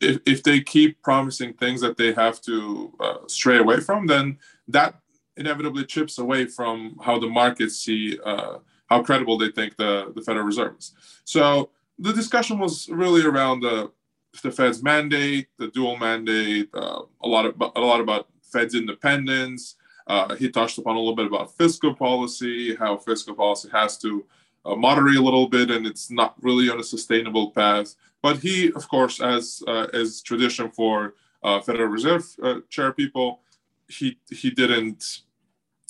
if, 0.00 0.20
if 0.24 0.42
they 0.42 0.60
keep 0.60 1.02
promising 1.02 1.52
things 1.54 1.80
that 1.80 1.96
they 1.96 2.12
have 2.12 2.40
to 2.42 2.92
uh, 3.00 3.16
stray 3.26 3.58
away 3.58 3.80
from, 3.80 4.06
then 4.06 4.38
that 4.68 4.94
inevitably 5.36 5.84
chips 5.84 6.18
away 6.18 6.46
from 6.46 6.96
how 7.02 7.18
the 7.18 7.28
markets 7.28 7.76
see 7.76 8.18
uh, 8.24 8.58
how 8.86 9.02
credible 9.02 9.38
they 9.38 9.50
think 9.50 9.76
the, 9.76 10.12
the 10.14 10.22
Federal 10.22 10.44
Reserve 10.44 10.76
is. 10.78 10.92
So 11.24 11.70
the 11.98 12.12
discussion 12.12 12.58
was 12.58 12.88
really 12.88 13.24
around 13.24 13.60
the 13.60 13.90
the 14.42 14.50
Fed's 14.50 14.82
mandate, 14.82 15.48
the 15.58 15.68
dual 15.68 15.98
mandate, 15.98 16.70
uh, 16.72 17.02
a 17.22 17.28
lot 17.28 17.44
of 17.44 17.54
a 17.60 17.80
lot 17.80 18.00
about 18.00 18.28
Fed's 18.42 18.74
independence, 18.74 19.76
uh, 20.06 20.34
he 20.34 20.50
touched 20.50 20.78
upon 20.78 20.96
a 20.96 20.98
little 20.98 21.16
bit 21.16 21.26
about 21.26 21.56
fiscal 21.56 21.94
policy, 21.94 22.74
how 22.74 22.96
fiscal 22.96 23.34
policy 23.34 23.68
has 23.72 23.98
to 23.98 24.24
uh, 24.64 24.76
moderate 24.76 25.16
a 25.16 25.22
little 25.22 25.48
bit, 25.48 25.70
and 25.70 25.86
it's 25.86 26.10
not 26.10 26.34
really 26.40 26.68
on 26.70 26.80
a 26.80 26.84
sustainable 26.84 27.50
path. 27.50 27.94
But 28.22 28.38
he, 28.38 28.72
of 28.72 28.88
course, 28.88 29.20
as 29.20 29.62
uh, 29.66 29.88
as 29.92 30.22
tradition 30.22 30.70
for 30.70 31.14
uh, 31.42 31.60
Federal 31.60 31.88
Reserve 31.88 32.24
uh, 32.42 32.60
chair 32.68 32.92
people, 32.92 33.40
he 33.88 34.18
he 34.30 34.50
didn't 34.50 35.20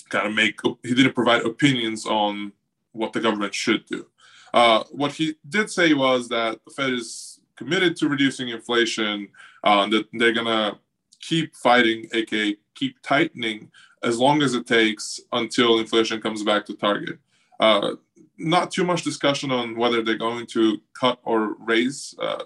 kind 0.09 0.27
of 0.27 0.35
make 0.35 0.61
he 0.83 0.94
didn't 0.94 1.14
provide 1.14 1.42
opinions 1.42 2.07
on 2.07 2.53
what 2.92 3.12
the 3.12 3.20
government 3.20 3.55
should 3.55 3.85
do. 3.87 4.07
Uh, 4.55 4.85
what 4.90 5.12
he 5.12 5.35
did 5.48 5.70
say 5.70 5.94
was 5.94 6.29
that 6.29 6.59
the 6.64 6.70
Fed 6.70 6.92
is 6.92 7.40
committed 7.57 7.96
to 7.96 8.09
reducing 8.09 8.48
inflation, 8.48 9.29
that 9.62 10.05
they're 10.12 10.33
gonna 10.33 10.79
keep 11.20 11.55
fighting, 11.55 12.09
aka 12.12 12.57
keep 12.75 13.01
tightening 13.03 13.70
as 14.02 14.18
long 14.18 14.42
as 14.42 14.54
it 14.54 14.66
takes 14.66 15.20
until 15.32 15.78
inflation 15.78 16.20
comes 16.20 16.42
back 16.42 16.66
to 16.66 16.74
target. 16.74 17.18
Uh, 17.60 17.92
not 18.38 18.70
too 18.70 18.84
much 18.84 19.02
discussion 19.02 19.50
on 19.50 19.76
whether 19.76 20.02
they're 20.02 20.16
going 20.16 20.46
to 20.46 20.80
cut 20.98 21.18
or 21.24 21.54
raise 21.60 22.14
uh, 22.20 22.44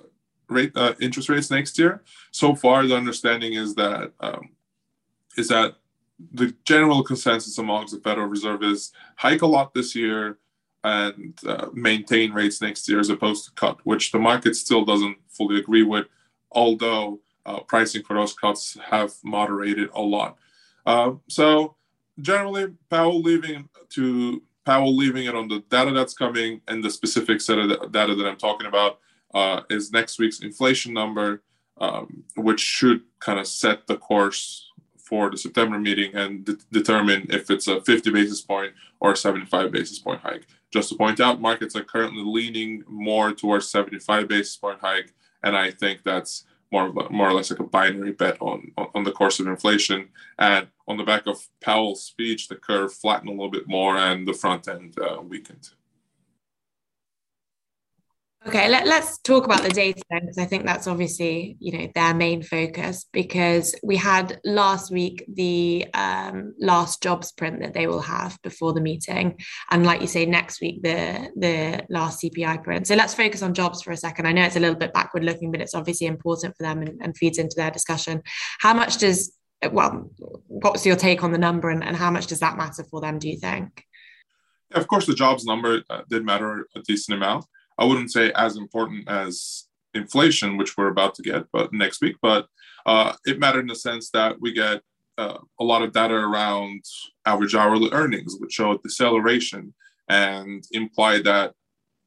rate 0.49 0.73
uh, 0.77 0.95
interest 1.01 1.29
rates 1.29 1.51
next 1.51 1.79
year. 1.79 2.03
So 2.31 2.55
far, 2.55 2.87
the 2.87 2.97
understanding 2.97 3.55
is 3.55 3.75
that 3.77 4.12
um, 4.21 4.51
is 5.37 5.49
that 5.49 5.77
the 6.33 6.55
general 6.64 7.03
consensus 7.03 7.59
amongst 7.59 7.95
the 7.95 8.01
Federal 8.01 8.27
Reserve 8.27 8.62
is 8.62 8.92
hike 9.16 9.42
a 9.42 9.47
lot 9.47 9.75
this 9.75 9.95
year 9.95 10.38
and 10.85 11.38
uh, 11.47 11.69
maintain 11.73 12.33
rates 12.33 12.61
next 12.61 12.88
year 12.88 13.01
as 13.01 13.11
opposed 13.11 13.45
to 13.45 13.51
cut, 13.53 13.79
which 13.85 14.12
the 14.12 14.19
market 14.19 14.55
still 14.55 14.85
doesn't 14.85 15.16
fully 15.29 15.59
agree 15.59 15.83
with, 15.83 16.07
although 16.53 17.21
uh, 17.45 17.61
pricing 17.61 18.03
for 18.03 18.14
those 18.14 18.33
cuts 18.33 18.77
have 18.90 19.12
moderated 19.25 19.88
a 19.95 20.01
lot. 20.01 20.37
Uh, 20.87 21.12
so 21.29 21.75
generally, 22.20 22.72
Powell 22.88 23.20
leaving 23.20 23.68
to 23.90 24.42
Powell 24.64 24.96
leaving 24.96 25.27
it 25.27 25.35
on 25.35 25.49
the 25.49 25.61
data 25.68 25.92
that's 25.92 26.14
coming 26.14 26.61
and 26.68 26.83
the 26.83 26.90
specific 26.90 27.40
set 27.40 27.59
of 27.59 27.92
data 27.92 28.14
that 28.14 28.27
I'm 28.27 28.37
talking 28.37 28.66
about 28.66 29.01
uh, 29.35 29.62
is 29.68 29.92
next 29.92 30.18
week's 30.18 30.40
inflation 30.40 30.94
number, 30.94 31.42
um, 31.79 32.25
which 32.37 32.61
should 32.61 33.03
kind 33.20 33.38
of 33.38 33.46
set 33.46 33.87
the 33.87 33.96
course 33.96 34.70
for 34.96 35.31
the 35.31 35.37
September 35.37 35.79
meeting 35.79 36.12
and 36.14 36.44
de- 36.44 36.57
determine 36.72 37.27
if 37.31 37.49
it's 37.49 37.68
a 37.68 37.81
50 37.81 38.11
basis 38.11 38.40
point 38.40 38.72
or 38.99 39.12
a 39.12 39.16
75 39.16 39.70
basis 39.70 39.99
point 40.01 40.20
hike. 40.20 40.46
Just 40.72 40.88
to 40.88 40.96
point 40.96 41.20
out, 41.20 41.40
markets 41.40 41.77
are 41.77 41.85
currently 41.85 42.25
leaning 42.25 42.83
more 42.88 43.33
towards 43.33 43.68
75 43.68 44.27
basis 44.27 44.57
point 44.57 44.81
hike, 44.81 45.14
and 45.44 45.57
I 45.57 45.70
think 45.70 46.03
that's 46.03 46.44
more 46.73 46.93
more 47.11 47.29
or 47.29 47.33
less 47.33 47.51
like 47.51 47.61
a 47.61 47.65
binary 47.65 48.13
bet 48.13 48.37
on, 48.41 48.73
on 48.95 49.05
the 49.05 49.13
course 49.13 49.41
of 49.41 49.47
inflation. 49.47 50.09
And 50.39 50.69
on 50.89 50.97
the 50.97 51.05
back 51.05 51.27
of 51.27 51.41
Powell's 51.61 52.05
speech, 52.05 52.49
the 52.49 52.57
curve 52.57 52.93
flattened 52.93 53.29
a 53.29 53.33
little 53.33 53.51
bit 53.51 53.69
more, 53.69 53.97
and 53.97 54.27
the 54.27 54.33
front 54.33 54.69
end 54.69 54.99
uh, 54.99 55.21
weakened. 55.23 55.71
Okay, 58.47 58.69
let, 58.69 58.87
us 58.87 59.19
talk 59.19 59.45
about 59.45 59.63
the 59.63 59.71
data 59.71 60.01
then, 60.09 60.21
because 60.21 60.39
I 60.39 60.45
think 60.45 60.65
that's 60.65 60.87
obviously 60.87 61.57
you 61.59 61.77
know 61.77 61.89
their 61.95 62.15
main 62.15 62.43
focus. 62.43 63.05
Because 63.13 63.75
we 63.83 63.97
had 63.97 64.41
last 64.45 64.93
week 64.93 65.25
the 65.33 65.87
um, 65.95 66.55
last 66.61 67.03
jobs 67.03 67.33
print 67.33 67.61
that 67.61 67.75
they 67.75 67.89
will 67.89 68.03
have 68.03 68.39
before 68.43 68.73
the 68.73 68.81
meeting, 68.81 69.37
and 69.71 69.85
like 69.85 70.01
you 70.01 70.07
say, 70.07 70.27
next 70.27 70.61
week 70.61 70.83
the 70.83 71.29
the 71.35 71.85
last 71.91 72.23
CPI 72.23 72.63
print. 72.63 72.87
So 72.87 72.95
let's 72.95 73.15
focus 73.15 73.43
on 73.43 73.53
jobs 73.53 73.83
for 73.83 73.91
a 73.91 73.97
second. 73.97 74.27
I 74.27 74.33
know 74.33 74.45
it's 74.45 74.57
a 74.57 74.61
little 74.61 74.77
bit 74.77 74.95
backward 74.95 75.25
looking, 75.25 75.51
but 75.51 75.61
it's 75.61 75.75
obviously 75.75 76.07
important 76.07 76.57
for 76.57 76.63
them 76.63 76.83
and, 76.83 77.01
and 77.03 77.17
feeds 77.17 77.39
into 77.39 77.57
their 77.57 77.73
discussion. 77.73 78.23
How 78.61 78.75
much 78.75 78.99
does 78.99 79.37
well, 79.73 80.11
what's 80.47 80.87
your 80.87 80.97
take 80.97 81.25
on 81.25 81.33
the 81.33 81.39
number, 81.39 81.69
and, 81.69 81.83
and 81.83 81.97
how 81.97 82.13
much 82.13 82.29
does 82.29 82.41
that 82.41 82.57
matter 82.57 82.85
for 82.85 83.01
them? 83.01 83.19
Do 83.19 83.29
you 83.29 83.39
think? 83.39 83.83
Of 84.73 84.87
course, 84.87 85.07
the 85.07 85.15
jobs 85.15 85.45
number 85.45 85.83
uh, 85.91 86.03
did 86.09 86.25
matter 86.25 86.69
a 86.77 86.81
decent 86.83 87.17
amount. 87.17 87.47
I 87.79 87.85
wouldn't 87.85 88.12
say 88.12 88.33
as 88.35 88.57
important 88.57 89.09
as 89.09 89.65
inflation, 89.95 90.57
which 90.57 90.77
we're 90.77 90.89
about 90.89 91.15
to 91.17 91.23
get, 91.23 91.45
but 91.53 91.73
next 91.73 92.01
week. 92.01 92.17
But 92.23 92.47
uh, 92.85 93.15
it 93.25 93.39
mattered 93.39 93.61
in 93.61 93.67
the 93.69 93.75
sense 93.75 94.11
that 94.11 94.41
we 94.41 94.53
get 94.53 94.83
uh, 95.19 95.39
a 95.61 95.65
lot 95.65 95.83
of 95.83 95.93
data 95.93 96.15
around 96.15 96.85
average 97.25 97.55
hourly 97.55 97.91
earnings, 97.93 98.37
which 98.39 98.53
show 98.53 98.77
deceleration 98.79 99.75
and 100.09 100.65
imply 100.73 101.21
that 101.23 101.53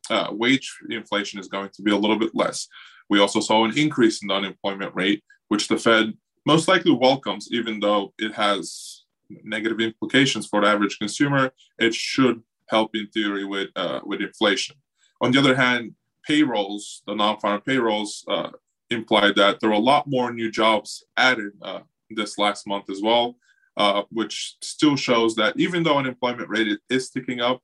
uh, 0.09 0.29
wage 0.31 0.71
inflation 0.89 1.39
is 1.39 1.47
going 1.47 1.69
to 1.73 1.81
be 1.81 1.91
a 1.91 1.97
little 1.97 2.17
bit 2.17 2.33
less. 2.33 2.67
We 3.09 3.19
also 3.19 3.39
saw 3.39 3.65
an 3.65 3.77
increase 3.77 4.21
in 4.21 4.27
the 4.27 4.35
unemployment 4.35 4.95
rate, 4.95 5.23
which 5.49 5.67
the 5.67 5.77
Fed 5.77 6.13
most 6.45 6.67
likely 6.67 6.91
welcomes, 6.91 7.49
even 7.51 7.79
though 7.79 8.13
it 8.17 8.33
has 8.33 9.03
negative 9.43 9.79
implications 9.79 10.47
for 10.47 10.61
the 10.61 10.67
average 10.67 10.97
consumer. 10.97 11.51
It 11.77 11.93
should 11.93 12.41
help 12.69 12.91
in 12.95 13.07
theory 13.07 13.45
with 13.45 13.69
uh, 13.75 13.99
with 14.03 14.21
inflation. 14.21 14.75
On 15.21 15.31
the 15.31 15.39
other 15.39 15.55
hand, 15.55 15.93
payrolls, 16.25 17.01
the 17.07 17.15
non-farm 17.15 17.61
payrolls, 17.61 18.23
uh, 18.27 18.51
implied 18.89 19.35
that 19.35 19.59
there 19.59 19.69
were 19.69 19.75
a 19.75 19.79
lot 19.79 20.07
more 20.07 20.31
new 20.31 20.49
jobs 20.49 21.03
added 21.17 21.51
uh, 21.61 21.81
this 22.09 22.37
last 22.37 22.67
month 22.67 22.89
as 22.89 23.01
well, 23.01 23.35
uh, 23.77 24.03
which 24.11 24.55
still 24.61 24.95
shows 24.95 25.35
that 25.35 25.57
even 25.59 25.83
though 25.83 25.97
unemployment 25.97 26.49
rate 26.49 26.79
is 26.89 27.09
ticking 27.09 27.39
up, 27.39 27.61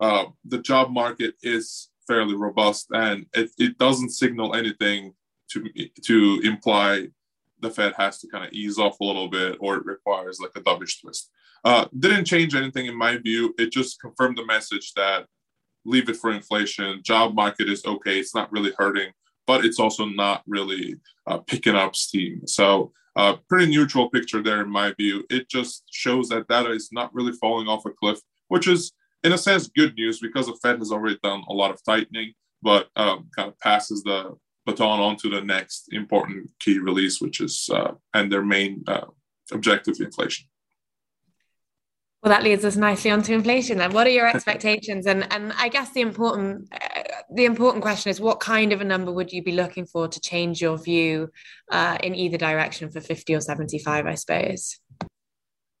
uh, 0.00 0.24
the 0.44 0.58
job 0.58 0.90
market 0.90 1.34
is 1.42 1.90
fairly 2.06 2.34
robust, 2.34 2.88
and 2.92 3.26
it, 3.34 3.50
it 3.58 3.78
doesn't 3.78 4.10
signal 4.10 4.54
anything 4.54 5.14
to 5.50 5.68
to 6.02 6.40
imply 6.44 7.08
the 7.60 7.70
Fed 7.70 7.92
has 7.96 8.18
to 8.18 8.28
kind 8.28 8.44
of 8.44 8.52
ease 8.52 8.78
off 8.78 9.00
a 9.00 9.04
little 9.04 9.28
bit 9.28 9.56
or 9.60 9.76
it 9.76 9.84
requires 9.84 10.40
like 10.40 10.52
a 10.56 10.60
dovish 10.60 11.00
twist. 11.00 11.30
Uh, 11.62 11.86
didn't 11.98 12.24
change 12.24 12.54
anything 12.54 12.86
in 12.86 12.96
my 12.96 13.18
view. 13.18 13.54
It 13.58 13.70
just 13.70 14.00
confirmed 14.00 14.38
the 14.38 14.46
message 14.46 14.94
that 14.94 15.26
leave 15.84 16.08
it 16.08 16.16
for 16.16 16.32
inflation. 16.32 17.02
Job 17.02 17.34
market 17.34 17.68
is 17.68 17.84
okay. 17.84 18.18
It's 18.18 18.34
not 18.34 18.50
really 18.52 18.72
hurting, 18.78 19.10
but 19.46 19.64
it's 19.64 19.78
also 19.78 20.04
not 20.06 20.42
really 20.46 20.96
uh, 21.26 21.38
picking 21.38 21.74
up 21.74 21.96
steam. 21.96 22.46
So, 22.46 22.92
uh, 23.16 23.36
pretty 23.48 23.66
neutral 23.66 24.08
picture 24.08 24.42
there 24.42 24.62
in 24.62 24.70
my 24.70 24.92
view. 24.92 25.24
It 25.30 25.48
just 25.48 25.84
shows 25.90 26.28
that 26.28 26.48
data 26.48 26.70
is 26.70 26.90
not 26.92 27.12
really 27.12 27.32
falling 27.32 27.66
off 27.66 27.84
a 27.84 27.90
cliff, 27.90 28.20
which 28.48 28.68
is 28.68 28.92
in 29.24 29.32
a 29.32 29.38
sense 29.38 29.68
good 29.68 29.94
news 29.96 30.20
because 30.20 30.46
the 30.46 30.58
Fed 30.62 30.78
has 30.78 30.92
already 30.92 31.18
done 31.22 31.42
a 31.48 31.52
lot 31.52 31.70
of 31.70 31.82
tightening, 31.84 32.32
but 32.62 32.88
um, 32.96 33.28
kind 33.34 33.48
of 33.48 33.58
passes 33.58 34.02
the 34.02 34.36
baton 34.64 35.00
on 35.00 35.16
to 35.16 35.28
the 35.28 35.40
next 35.40 35.92
important 35.92 36.50
key 36.60 36.78
release, 36.78 37.20
which 37.20 37.40
is 37.40 37.68
uh, 37.72 37.92
and 38.14 38.30
their 38.30 38.44
main 38.44 38.84
uh, 38.86 39.06
objective, 39.52 39.96
inflation. 40.00 40.46
Well, 42.22 42.30
that 42.30 42.42
leads 42.42 42.66
us 42.66 42.76
nicely 42.76 43.10
onto 43.10 43.32
inflation. 43.32 43.78
Then, 43.78 43.92
what 43.92 44.06
are 44.06 44.10
your 44.10 44.28
expectations? 44.28 45.06
And 45.06 45.26
and 45.32 45.54
I 45.56 45.68
guess 45.68 45.92
the 45.92 46.02
important 46.02 46.68
uh, 46.70 47.02
the 47.34 47.46
important 47.46 47.82
question 47.82 48.10
is, 48.10 48.20
what 48.20 48.40
kind 48.40 48.72
of 48.72 48.82
a 48.82 48.84
number 48.84 49.10
would 49.10 49.32
you 49.32 49.42
be 49.42 49.52
looking 49.52 49.86
for 49.86 50.06
to 50.06 50.20
change 50.20 50.60
your 50.60 50.76
view 50.76 51.30
uh, 51.72 51.96
in 52.02 52.14
either 52.14 52.36
direction 52.36 52.90
for 52.90 53.00
fifty 53.00 53.34
or 53.34 53.40
seventy 53.40 53.78
five? 53.78 54.06
I 54.06 54.16
suppose. 54.16 54.78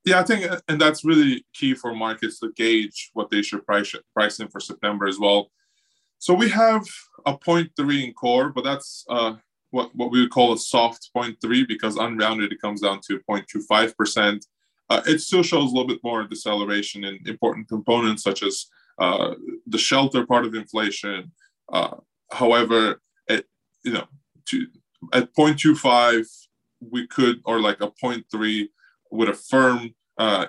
Yeah, 0.06 0.20
I 0.20 0.22
think, 0.22 0.50
and 0.66 0.80
that's 0.80 1.04
really 1.04 1.44
key 1.52 1.74
for 1.74 1.94
markets 1.94 2.40
to 2.40 2.50
gauge 2.56 3.10
what 3.12 3.30
they 3.30 3.42
should 3.42 3.66
price 3.66 3.94
price 4.14 4.40
in 4.40 4.48
for 4.48 4.60
September 4.60 5.06
as 5.06 5.18
well. 5.18 5.50
So 6.18 6.32
we 6.32 6.48
have 6.50 6.86
a 7.26 7.36
0.3 7.36 8.04
in 8.04 8.12
core, 8.14 8.50
but 8.50 8.64
that's 8.64 9.04
uh, 9.10 9.34
what 9.70 9.94
what 9.94 10.10
we 10.10 10.20
would 10.22 10.30
call 10.30 10.54
a 10.54 10.58
soft 10.58 11.10
0.3 11.14 11.68
because 11.68 11.96
unrounded 11.96 12.50
it 12.50 12.60
comes 12.62 12.80
down 12.80 13.00
to 13.08 13.20
0.25 13.28 13.96
percent 13.96 14.46
uh, 14.90 15.00
it 15.06 15.20
still 15.20 15.42
shows 15.42 15.70
a 15.70 15.74
little 15.74 15.86
bit 15.86 16.00
more 16.02 16.24
deceleration 16.24 17.04
in 17.04 17.18
important 17.26 17.68
components 17.68 18.22
such 18.22 18.42
as 18.42 18.66
uh, 18.98 19.34
the 19.66 19.78
shelter 19.78 20.26
part 20.26 20.44
of 20.44 20.54
inflation. 20.54 21.30
Uh, 21.72 21.96
however, 22.32 23.00
at 23.28 23.44
you 23.84 23.92
know, 23.92 24.04
to, 24.46 24.66
at 25.12 25.32
0.25, 25.34 26.26
we 26.80 27.06
could, 27.06 27.40
or 27.44 27.60
like 27.60 27.80
a 27.80 27.90
0.3 27.90 28.68
with 29.10 29.28
a 29.28 29.34
firm 29.34 29.94
uh, 30.18 30.46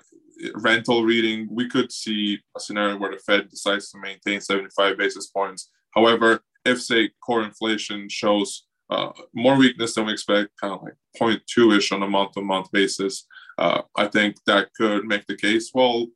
rental 0.55 1.03
reading, 1.03 1.47
we 1.51 1.69
could 1.69 1.91
see 1.91 2.39
a 2.57 2.59
scenario 2.59 2.97
where 2.97 3.11
the 3.11 3.17
Fed 3.17 3.49
decides 3.49 3.91
to 3.91 3.99
maintain 3.99 4.41
75 4.41 4.97
basis 4.97 5.27
points. 5.27 5.69
However, 5.91 6.41
if 6.65 6.81
say 6.81 7.11
core 7.23 7.43
inflation 7.43 8.09
shows 8.09 8.65
uh, 8.91 9.11
more 9.33 9.57
weakness 9.57 9.95
than 9.95 10.05
we 10.05 10.11
expect, 10.11 10.49
kind 10.59 10.73
of 10.73 10.83
like 10.83 10.95
0.2 11.19 11.77
ish 11.77 11.91
on 11.93 12.03
a 12.03 12.07
month 12.07 12.33
to 12.33 12.41
month 12.41 12.69
basis, 12.71 13.25
uh, 13.57 13.81
I 13.95 14.07
think 14.07 14.35
that 14.45 14.73
could 14.73 15.05
make 15.05 15.25
the 15.27 15.37
case. 15.37 15.71
Well, 15.73 16.07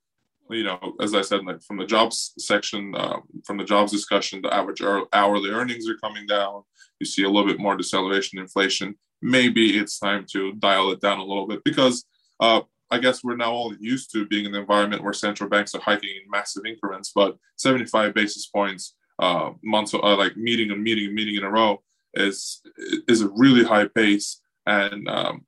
you 0.49 0.63
know, 0.63 0.93
as 0.99 1.15
I 1.15 1.21
said, 1.21 1.45
like 1.45 1.63
from 1.63 1.77
the 1.77 1.85
jobs 1.85 2.33
section, 2.37 2.93
uh, 2.93 3.19
from 3.45 3.57
the 3.57 3.63
jobs 3.63 3.93
discussion, 3.93 4.41
the 4.41 4.53
average 4.53 4.81
hourly 4.81 5.49
earnings 5.51 5.89
are 5.89 5.97
coming 5.97 6.27
down. 6.27 6.63
You 6.99 7.05
see 7.05 7.23
a 7.23 7.29
little 7.29 7.47
bit 7.47 7.59
more 7.59 7.77
deceleration 7.77 8.39
inflation. 8.39 8.95
Maybe 9.21 9.79
it's 9.79 9.97
time 9.97 10.25
to 10.33 10.53
dial 10.53 10.91
it 10.91 11.01
down 11.01 11.19
a 11.19 11.25
little 11.25 11.47
bit 11.47 11.63
because 11.63 12.05
uh, 12.41 12.61
I 12.91 12.99
guess 12.99 13.23
we're 13.23 13.37
now 13.37 13.53
all 13.53 13.73
used 13.79 14.11
to 14.11 14.27
being 14.27 14.45
in 14.45 14.53
an 14.53 14.61
environment 14.61 15.03
where 15.03 15.13
central 15.13 15.49
banks 15.49 15.73
are 15.73 15.81
hiking 15.81 16.09
in 16.09 16.29
massive 16.29 16.65
increments, 16.65 17.11
but 17.15 17.37
75 17.55 18.13
basis 18.13 18.47
points 18.47 18.95
uh, 19.19 19.51
months, 19.63 19.93
uh, 19.93 20.15
like 20.15 20.35
meeting 20.35 20.71
and 20.71 20.83
meeting 20.83 21.07
and 21.07 21.15
meeting 21.15 21.35
in 21.35 21.43
a 21.43 21.49
row 21.49 21.81
is 22.15 22.61
is 23.07 23.21
a 23.21 23.29
really 23.29 23.63
high 23.63 23.87
pace. 23.87 24.41
And 24.67 25.07
um, 25.07 25.45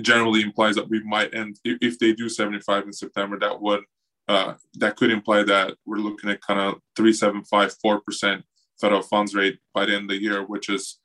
generally 0.00 0.42
implies 0.42 0.74
that 0.76 0.88
we 0.88 1.02
might 1.04 1.34
end 1.34 1.58
if 1.64 1.98
they 1.98 2.12
do 2.12 2.28
75 2.28 2.84
in 2.84 2.92
September. 2.92 3.38
That 3.38 3.60
would 3.60 3.82
uh, 4.28 4.54
that 4.74 4.96
could 4.96 5.10
imply 5.10 5.42
that 5.42 5.74
we're 5.86 5.96
looking 5.96 6.30
at 6.30 6.40
kind 6.40 6.60
of 6.60 6.80
3.75 6.98 8.04
percent 8.04 8.44
federal 8.80 9.02
funds 9.02 9.34
rate 9.34 9.58
by 9.74 9.86
the 9.86 9.94
end 9.94 10.04
of 10.04 10.08
the 10.10 10.22
year, 10.22 10.44
which 10.44 10.68
is 10.68 10.98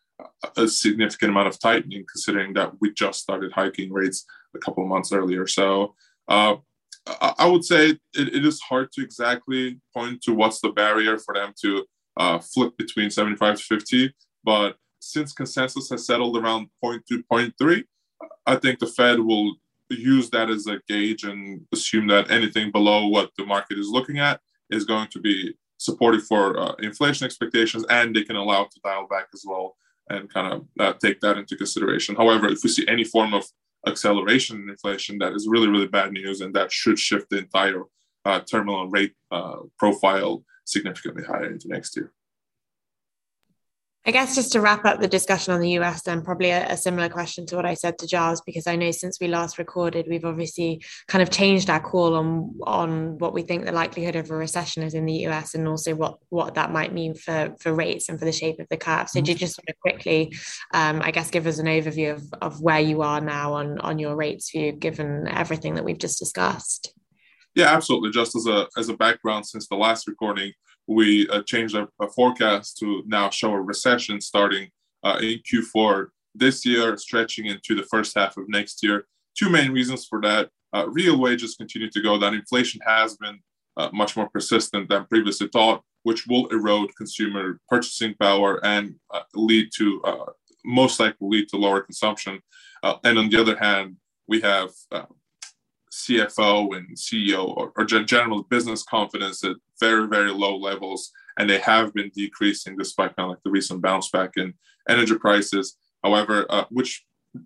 a 0.58 0.68
significant 0.68 1.32
amount 1.32 1.48
of 1.48 1.60
tightening 1.60 2.06
considering 2.12 2.54
that 2.54 2.72
we 2.80 2.94
just 2.94 3.20
started 3.20 3.52
hiking 3.52 3.92
rates 3.92 4.26
a 4.56 4.60
couple 4.60 4.84
of 4.84 4.90
months 4.90 5.12
earlier. 5.12 5.48
So 5.48 5.96
uh, 6.28 6.56
I 7.38 7.48
would 7.48 7.66
say 7.66 7.90
it, 7.90 8.00
it 8.14 8.46
is 8.46 8.62
hard 8.62 8.92
to 8.94 9.04
exactly 9.04 9.80
point 9.94 10.22
to 10.24 10.34
what's 10.34 10.62
the 10.62 10.70
barrier 10.70 11.18
for 11.18 11.34
them 11.34 11.54
to 11.62 11.86
uh, 12.18 12.40
flip 12.40 12.78
between 12.78 13.10
75 13.10 13.58
to 13.58 13.64
50. 13.64 14.14
But 14.44 14.78
since 15.00 15.34
consensus 15.34 15.90
has 15.90 16.06
settled 16.06 16.38
around 16.38 16.68
0.2, 16.84 17.24
0.3, 17.32 17.84
I 18.46 18.56
think 18.56 18.80
the 18.80 18.88
Fed 18.88 19.20
will 19.20 19.56
use 19.90 20.30
that 20.32 20.50
as 20.50 20.68
a 20.68 20.80
gauge 20.88 21.24
and 21.24 21.62
assume 21.72 22.08
that 22.08 22.32
anything 22.32 22.72
below 22.72 23.08
what 23.08 23.32
the 23.38 23.46
market 23.46 23.78
is 23.78 23.90
looking 23.90 24.20
at 24.20 24.42
is 24.70 24.86
going 24.86 25.08
to 25.10 25.20
be 25.20 25.54
supportive 25.78 26.24
for 26.26 26.60
uh, 26.60 26.74
inflation 26.80 27.26
expectations, 27.26 27.86
and 27.90 28.16
they 28.16 28.24
can 28.24 28.38
allow 28.38 28.64
to 28.64 28.80
dial 28.84 29.08
back 29.08 29.28
as 29.34 29.44
well 29.46 29.76
and 30.10 30.34
kind 30.34 30.54
of 30.54 30.66
uh, 30.80 30.94
take 31.02 31.20
that 31.22 31.38
into 31.38 31.56
consideration. 31.56 32.16
However, 32.16 32.48
if 32.48 32.64
we 32.64 32.70
see 32.70 32.88
any 32.88 33.04
form 33.04 33.34
of 33.34 33.46
acceleration 33.88 34.62
in 34.62 34.70
inflation, 34.70 35.18
that 35.20 35.34
is 35.34 35.48
really, 35.48 35.68
really 35.68 35.88
bad 35.88 36.12
news, 36.12 36.42
and 36.42 36.54
that 36.56 36.72
should 36.72 37.00
shift 37.00 37.30
the 37.30 37.40
entire 37.40 37.84
uh, 38.26 38.40
terminal 38.42 38.90
rate 38.90 39.14
uh, 39.32 39.58
profile 39.78 40.44
significantly 40.66 41.24
higher 41.24 41.52
into 41.52 41.68
next 41.68 41.96
year. 41.96 42.12
I 44.06 44.12
guess 44.12 44.36
just 44.36 44.52
to 44.52 44.60
wrap 44.60 44.84
up 44.84 45.00
the 45.00 45.08
discussion 45.08 45.54
on 45.54 45.62
the 45.62 45.80
US, 45.80 46.02
then 46.02 46.24
probably 46.24 46.50
a, 46.50 46.74
a, 46.74 46.76
similar 46.76 47.08
question 47.08 47.46
to 47.46 47.56
what 47.56 47.66
I 47.66 47.74
said 47.74 47.98
to 48.00 48.08
Giles, 48.08 48.42
because 48.42 48.68
I 48.68 48.76
know 48.76 48.92
since 48.92 49.18
we 49.22 49.30
last 49.30 49.58
recorded, 49.58 50.08
we've 50.10 50.26
obviously 50.26 50.84
kind 51.08 51.22
of 51.22 51.30
changed 51.30 51.70
our 51.70 51.80
call 51.80 52.16
on 52.16 52.60
on 52.64 53.18
what 53.18 53.34
we 53.34 53.44
think 53.44 53.64
the 53.64 53.72
likelihood 53.72 54.18
of 54.18 54.30
a 54.30 54.36
recession 54.36 54.84
is 54.84 54.94
in 54.94 55.06
the 55.06 55.26
US, 55.28 55.56
and 55.56 55.68
also 55.70 55.96
what 55.96 56.18
what 56.30 56.56
that 56.56 56.72
might 56.72 56.94
mean 56.94 57.16
for 57.16 57.56
for 57.62 57.74
rates 57.74 58.10
and 58.10 58.20
for 58.20 58.26
the 58.26 58.34
shape 58.34 58.60
of 58.60 58.68
the 58.70 58.78
curve. 58.78 59.10
So, 59.10 59.20
mm-hmm. 59.20 59.26
do 59.26 59.32
you 59.32 59.38
just 59.38 59.58
want 59.58 59.68
to 59.68 59.76
quickly, 59.82 60.36
um, 60.74 61.02
I 61.02 61.12
guess, 61.12 61.30
give 61.30 61.48
us 61.48 61.60
an 61.60 61.68
overview 61.68 62.14
of 62.14 62.24
of 62.42 62.62
where 62.62 62.82
you 62.82 63.04
are 63.04 63.22
now 63.22 63.54
on 63.54 63.80
on 63.80 64.00
your 64.00 64.18
rates 64.18 64.52
view, 64.52 64.74
given 64.74 65.30
everything 65.30 65.76
that 65.76 65.86
we've 65.86 65.98
just 65.98 66.20
discussed? 66.20 66.94
Yeah, 67.56 67.74
absolutely. 67.74 68.12
Just 68.12 68.36
as 68.36 68.48
a 68.48 68.68
as 68.78 68.90
a 68.90 68.98
background, 68.98 69.46
since 69.46 69.70
the 69.70 69.76
last 69.76 70.10
recording 70.10 70.52
we 70.88 71.28
uh, 71.30 71.42
changed 71.44 71.76
our, 71.76 71.88
our, 72.00 72.10
forecast 72.10 72.78
to 72.78 73.04
now 73.06 73.30
show 73.30 73.52
a 73.52 73.62
recession 73.62 74.20
starting 74.20 74.70
uh, 75.04 75.18
in 75.22 75.40
Q4 75.40 76.08
this 76.36 76.66
year, 76.66 76.98
stretching 76.98 77.46
into 77.46 77.76
the 77.76 77.84
first 77.84 78.18
half 78.18 78.38
of 78.38 78.50
next 78.50 78.84
year. 78.84 79.06
Two 79.38 79.50
main 79.50 79.72
reasons 79.72 80.06
for 80.06 80.22
that. 80.22 80.50
Uh, 80.74 80.88
real 80.90 81.20
wages 81.20 81.56
continue 81.56 81.90
to 81.90 82.02
go 82.02 82.20
down. 82.20 82.34
Inflation 82.34 82.82
has 82.86 83.16
been 83.18 83.40
uh, 83.78 83.90
much 83.94 84.18
more 84.18 84.30
persistent 84.30 84.90
than 84.90 85.06
previously 85.06 85.48
thought, 85.48 85.84
which 86.04 86.28
will 86.28 86.48
erode 86.48 86.96
consumer 86.96 87.60
purchasing 87.70 88.14
power 88.20 88.64
and 88.66 88.96
uh, 89.14 89.22
lead 89.36 89.70
to, 89.76 90.02
uh, 90.04 90.26
most 90.66 91.00
likely, 91.00 91.28
lead 91.28 91.50
to 91.50 91.58
lower 91.58 91.82
consumption. 91.82 92.42
and 93.04 93.18
on 93.18 93.30
the 93.30 93.40
other 93.40 93.58
hand, 93.58 93.96
we 94.28 94.42
have 94.42 94.70
CFO 95.94 96.76
and 96.76 96.98
CEO 96.98 97.56
or, 97.56 97.72
or 97.76 97.86
general 97.86 98.44
business 98.44 98.84
confidence 98.84 99.44
at 99.44 99.56
very, 99.86 100.08
very 100.08 100.32
low 100.32 100.56
levels. 100.70 101.12
And 101.38 101.50
they 101.50 101.60
have 101.60 101.94
been 101.94 102.12
decreasing 102.22 102.78
despite 102.78 103.16
kind 103.16 103.26
of 103.26 103.32
like 103.32 103.44
the 103.44 103.56
recent 103.58 103.82
bounce 103.82 104.10
back 104.18 104.32
in 104.38 104.54
energy 104.94 105.18
prices. 105.26 105.66
However, 106.04 106.46
uh, 106.50 106.66
which 106.70 106.92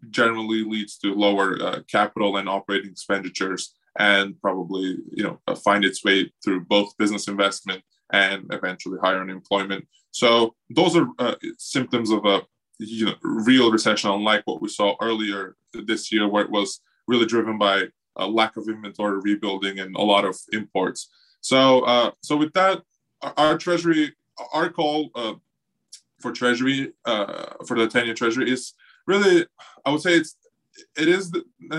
generally 0.09 0.63
leads 0.73 0.97
to 0.99 1.21
lower 1.25 1.47
uh, 1.67 1.79
capital 1.97 2.37
and 2.37 2.49
operating 2.49 2.91
expenditures 2.91 3.73
and 3.97 4.39
probably, 4.41 4.97
you 5.17 5.23
know, 5.23 5.39
uh, 5.47 5.55
find 5.55 5.83
its 5.85 6.03
way 6.03 6.31
through 6.43 6.61
both 6.65 6.97
business 6.97 7.27
investment 7.27 7.81
and 8.11 8.45
eventually 8.51 8.97
higher 9.01 9.21
unemployment. 9.21 9.83
So 10.11 10.55
those 10.69 10.93
are 10.95 11.07
uh, 11.19 11.35
symptoms 11.57 12.09
of 12.11 12.25
a 12.25 12.41
you 12.79 13.05
know, 13.07 13.15
real 13.21 13.71
recession, 13.71 14.11
unlike 14.11 14.43
what 14.45 14.61
we 14.61 14.69
saw 14.69 14.95
earlier 15.01 15.55
this 15.73 16.11
year, 16.11 16.27
where 16.27 16.43
it 16.43 16.51
was 16.51 16.81
really 17.07 17.25
driven 17.25 17.57
by 17.57 17.83
a 18.17 18.27
lack 18.27 18.57
of 18.57 18.67
inventory 18.67 19.19
rebuilding 19.21 19.79
and 19.79 19.95
a 19.95 20.01
lot 20.01 20.25
of 20.25 20.35
imports. 20.51 21.09
So, 21.41 21.81
uh, 21.81 22.11
so 22.21 22.37
with 22.37 22.53
that, 22.53 22.81
our 23.21 23.57
treasury, 23.57 24.13
our 24.53 24.69
call 24.69 25.09
uh, 25.15 25.33
for 26.19 26.31
treasury 26.31 26.93
uh, 27.05 27.53
for 27.65 27.77
the 27.77 27.87
ten-year 27.87 28.13
treasury 28.13 28.51
is 28.51 28.73
really, 29.05 29.45
I 29.85 29.91
would 29.91 30.01
say 30.01 30.15
it's 30.15 30.35
it 30.95 31.07
is 31.07 31.31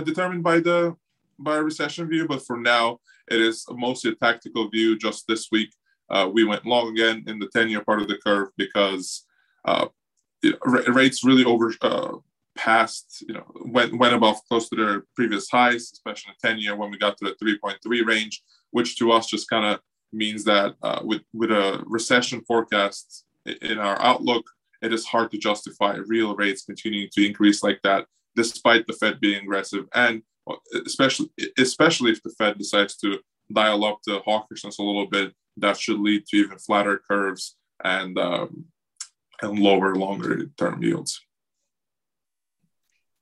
determined 0.05 0.43
by 0.43 0.61
the 0.61 0.97
by 1.39 1.57
a 1.57 1.63
recession 1.63 2.09
view, 2.09 2.27
but 2.27 2.45
for 2.45 2.57
now, 2.57 2.99
it 3.31 3.41
is 3.41 3.65
mostly 3.71 4.11
a 4.11 4.15
tactical 4.15 4.69
view. 4.69 4.99
Just 4.99 5.27
this 5.29 5.49
week, 5.53 5.71
uh, 6.11 6.29
we 6.33 6.45
went 6.45 6.67
long 6.67 6.89
again 6.89 7.25
in 7.27 7.39
the 7.39 7.49
ten-year 7.49 7.85
part 7.85 8.01
of 8.01 8.09
the 8.09 8.19
curve 8.25 8.49
because 8.57 9.25
uh, 9.65 9.87
rates 10.65 11.25
really 11.25 11.45
over 11.45 11.73
uh, 11.83 12.15
past, 12.59 13.25
you 13.27 13.35
know, 13.35 13.45
went, 13.65 13.97
went 13.97 14.15
above 14.15 14.37
close 14.49 14.69
to 14.69 14.77
their 14.77 15.05
previous 15.15 15.49
highs, 15.49 15.91
especially 15.93 16.33
in 16.43 16.49
10 16.51 16.59
year 16.59 16.77
when 16.77 16.91
we 16.91 16.99
got 16.99 17.17
to 17.17 17.25
the 17.25 17.45
3.3 17.45 18.05
range, 18.05 18.43
which 18.71 18.97
to 18.99 19.13
us 19.13 19.27
just 19.27 19.49
kind 19.49 19.65
of 19.65 19.81
means 20.13 20.45
that 20.45 20.75
uh, 20.83 21.01
with, 21.05 21.23
with 21.33 21.51
a 21.51 21.83
recession 21.87 22.43
forecast 22.47 23.25
in 23.63 23.79
our 23.79 24.01
outlook, 24.01 24.49
it 24.83 24.93
is 24.93 25.05
hard 25.05 25.31
to 25.31 25.39
justify 25.39 25.97
real 26.07 26.37
rates 26.37 26.65
continuing 26.65 27.09
to 27.13 27.27
increase 27.27 27.63
like 27.63 27.81
that, 27.83 28.07
despite 28.37 28.87
the 28.87 28.93
Fed 28.93 29.21
being 29.21 29.43
aggressive. 29.43 29.87
And 29.95 30.23
especially, 30.87 31.31
especially 31.59 32.13
if 32.13 32.23
the 32.23 32.35
Fed 32.39 32.59
decides 32.59 32.97
to 32.99 33.19
dial 33.53 33.85
up 33.85 33.99
the 34.07 34.21
hawkishness 34.21 34.79
a 34.79 34.83
little 34.83 35.07
bit, 35.07 35.33
that 35.57 35.79
should 35.79 35.99
lead 35.99 36.25
to 36.27 36.37
even 36.37 36.59
flatter 36.59 37.01
curves 37.09 37.57
and, 37.85 38.19
um, 38.19 38.65
and 39.43 39.59
lower 39.59 39.95
longer 39.95 40.47
term 40.57 40.83
yields. 40.83 41.21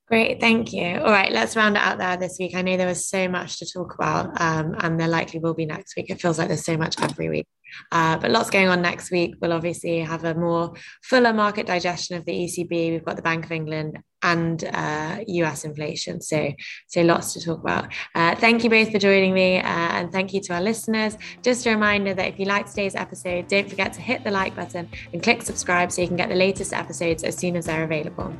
Great, 0.08 0.38
thank 0.38 0.72
you. 0.72 0.98
All 0.98 1.10
right, 1.10 1.32
let's 1.32 1.56
round 1.56 1.76
it 1.76 1.82
out 1.82 1.98
there 1.98 2.16
this 2.16 2.36
week. 2.38 2.54
I 2.54 2.62
know 2.62 2.76
there 2.76 2.86
was 2.86 3.08
so 3.08 3.26
much 3.26 3.58
to 3.58 3.66
talk 3.66 3.92
about, 3.94 4.40
um, 4.40 4.76
and 4.78 5.00
there 5.00 5.08
likely 5.08 5.40
will 5.40 5.54
be 5.54 5.66
next 5.66 5.96
week. 5.96 6.10
It 6.10 6.20
feels 6.20 6.38
like 6.38 6.46
there's 6.46 6.64
so 6.64 6.76
much 6.76 6.94
every 7.02 7.28
week. 7.28 7.48
Uh, 7.90 8.16
but 8.16 8.30
lots 8.30 8.48
going 8.48 8.68
on 8.68 8.80
next 8.80 9.10
week. 9.10 9.34
We'll 9.40 9.52
obviously 9.52 9.98
have 9.98 10.24
a 10.24 10.34
more 10.34 10.74
fuller 11.02 11.32
market 11.32 11.66
digestion 11.66 12.16
of 12.16 12.24
the 12.24 12.32
ECB. 12.32 12.92
We've 12.92 13.04
got 13.04 13.16
the 13.16 13.22
Bank 13.22 13.46
of 13.46 13.50
England 13.50 13.98
and 14.22 14.62
uh, 14.72 15.24
US 15.26 15.64
inflation. 15.64 16.20
So, 16.20 16.52
so 16.86 17.02
lots 17.02 17.32
to 17.32 17.44
talk 17.44 17.58
about. 17.58 17.92
Uh, 18.14 18.36
thank 18.36 18.62
you 18.62 18.70
both 18.70 18.92
for 18.92 19.00
joining 19.00 19.34
me, 19.34 19.58
uh, 19.58 19.62
and 19.64 20.12
thank 20.12 20.32
you 20.32 20.40
to 20.42 20.54
our 20.54 20.62
listeners. 20.62 21.18
Just 21.42 21.66
a 21.66 21.70
reminder 21.70 22.14
that 22.14 22.28
if 22.28 22.38
you 22.38 22.44
like 22.44 22.66
today's 22.66 22.94
episode, 22.94 23.48
don't 23.48 23.68
forget 23.68 23.92
to 23.94 24.00
hit 24.00 24.22
the 24.22 24.30
like 24.30 24.54
button 24.54 24.88
and 25.12 25.20
click 25.20 25.42
subscribe 25.42 25.90
so 25.90 26.00
you 26.00 26.06
can 26.06 26.16
get 26.16 26.28
the 26.28 26.36
latest 26.36 26.72
episodes 26.72 27.24
as 27.24 27.36
soon 27.36 27.56
as 27.56 27.66
they're 27.66 27.82
available. 27.82 28.32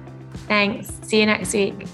Thanks. 0.49 0.91
See 1.03 1.21
you 1.21 1.27
next 1.27 1.53
week. 1.53 1.87